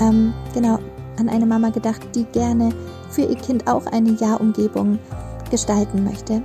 ähm, 0.00 0.32
genau 0.54 0.78
an 1.18 1.28
eine 1.28 1.46
Mama 1.46 1.70
gedacht, 1.70 2.02
die 2.14 2.24
gerne 2.24 2.70
für 3.10 3.22
ihr 3.22 3.36
Kind 3.36 3.68
auch 3.68 3.86
eine 3.86 4.12
Ja-Umgebung 4.12 4.98
gestalten 5.50 6.04
möchte, 6.04 6.42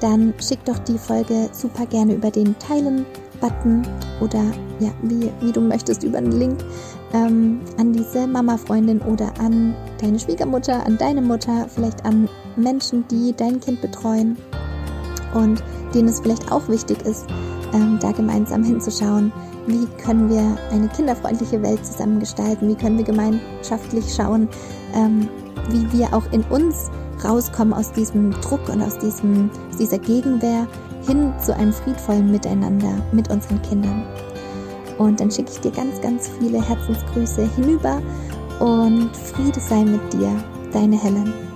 dann 0.00 0.34
schick 0.40 0.64
doch 0.64 0.78
die 0.80 0.98
Folge 0.98 1.48
super 1.52 1.86
gerne 1.86 2.14
über 2.14 2.30
den 2.30 2.58
Teilen-Button 2.58 3.86
oder 4.20 4.42
ja, 4.80 4.90
wie, 5.02 5.30
wie 5.40 5.52
du 5.52 5.60
möchtest, 5.60 6.02
über 6.02 6.18
einen 6.18 6.32
Link 6.32 6.58
ähm, 7.12 7.60
an 7.78 7.92
diese 7.92 8.26
Mama-Freundin 8.26 9.00
oder 9.02 9.32
an 9.38 9.74
deine 10.00 10.18
Schwiegermutter, 10.18 10.84
an 10.84 10.98
deine 10.98 11.22
Mutter, 11.22 11.66
vielleicht 11.68 12.04
an 12.04 12.28
Menschen, 12.56 13.06
die 13.08 13.32
dein 13.36 13.60
Kind 13.60 13.80
betreuen 13.80 14.36
und 15.34 15.62
denen 15.94 16.08
es 16.08 16.20
vielleicht 16.20 16.50
auch 16.50 16.68
wichtig 16.68 17.00
ist, 17.02 17.26
ähm, 17.72 17.98
da 18.00 18.12
gemeinsam 18.12 18.64
hinzuschauen, 18.64 19.32
wie 19.66 19.86
können 20.02 20.28
wir 20.28 20.56
eine 20.72 20.88
kinderfreundliche 20.88 21.62
Welt 21.62 21.84
zusammen 21.86 22.18
gestalten, 22.18 22.68
wie 22.68 22.74
können 22.74 22.98
wir 22.98 23.04
gemeinschaftlich 23.04 24.12
schauen, 24.12 24.48
ähm, 24.94 25.28
wie 25.70 25.98
wir 25.98 26.12
auch 26.12 26.24
in 26.32 26.42
uns 26.44 26.90
rauskommen 27.24 27.72
aus 27.74 27.92
diesem 27.92 28.30
Druck 28.40 28.68
und 28.68 28.82
aus 28.82 28.98
diesem, 28.98 29.50
dieser 29.78 29.98
Gegenwehr 29.98 30.66
hin 31.06 31.32
zu 31.40 31.54
einem 31.54 31.72
friedvollen 31.72 32.30
Miteinander 32.30 32.94
mit 33.12 33.30
unseren 33.30 33.60
Kindern. 33.62 34.04
Und 34.98 35.20
dann 35.20 35.30
schicke 35.30 35.50
ich 35.50 35.60
dir 35.60 35.72
ganz, 35.72 36.00
ganz 36.00 36.30
viele 36.38 36.62
Herzensgrüße 36.62 37.48
hinüber 37.56 38.00
und 38.60 39.10
Friede 39.16 39.58
sei 39.60 39.84
mit 39.84 40.12
dir, 40.12 40.30
deine 40.72 41.00
Helen. 41.00 41.51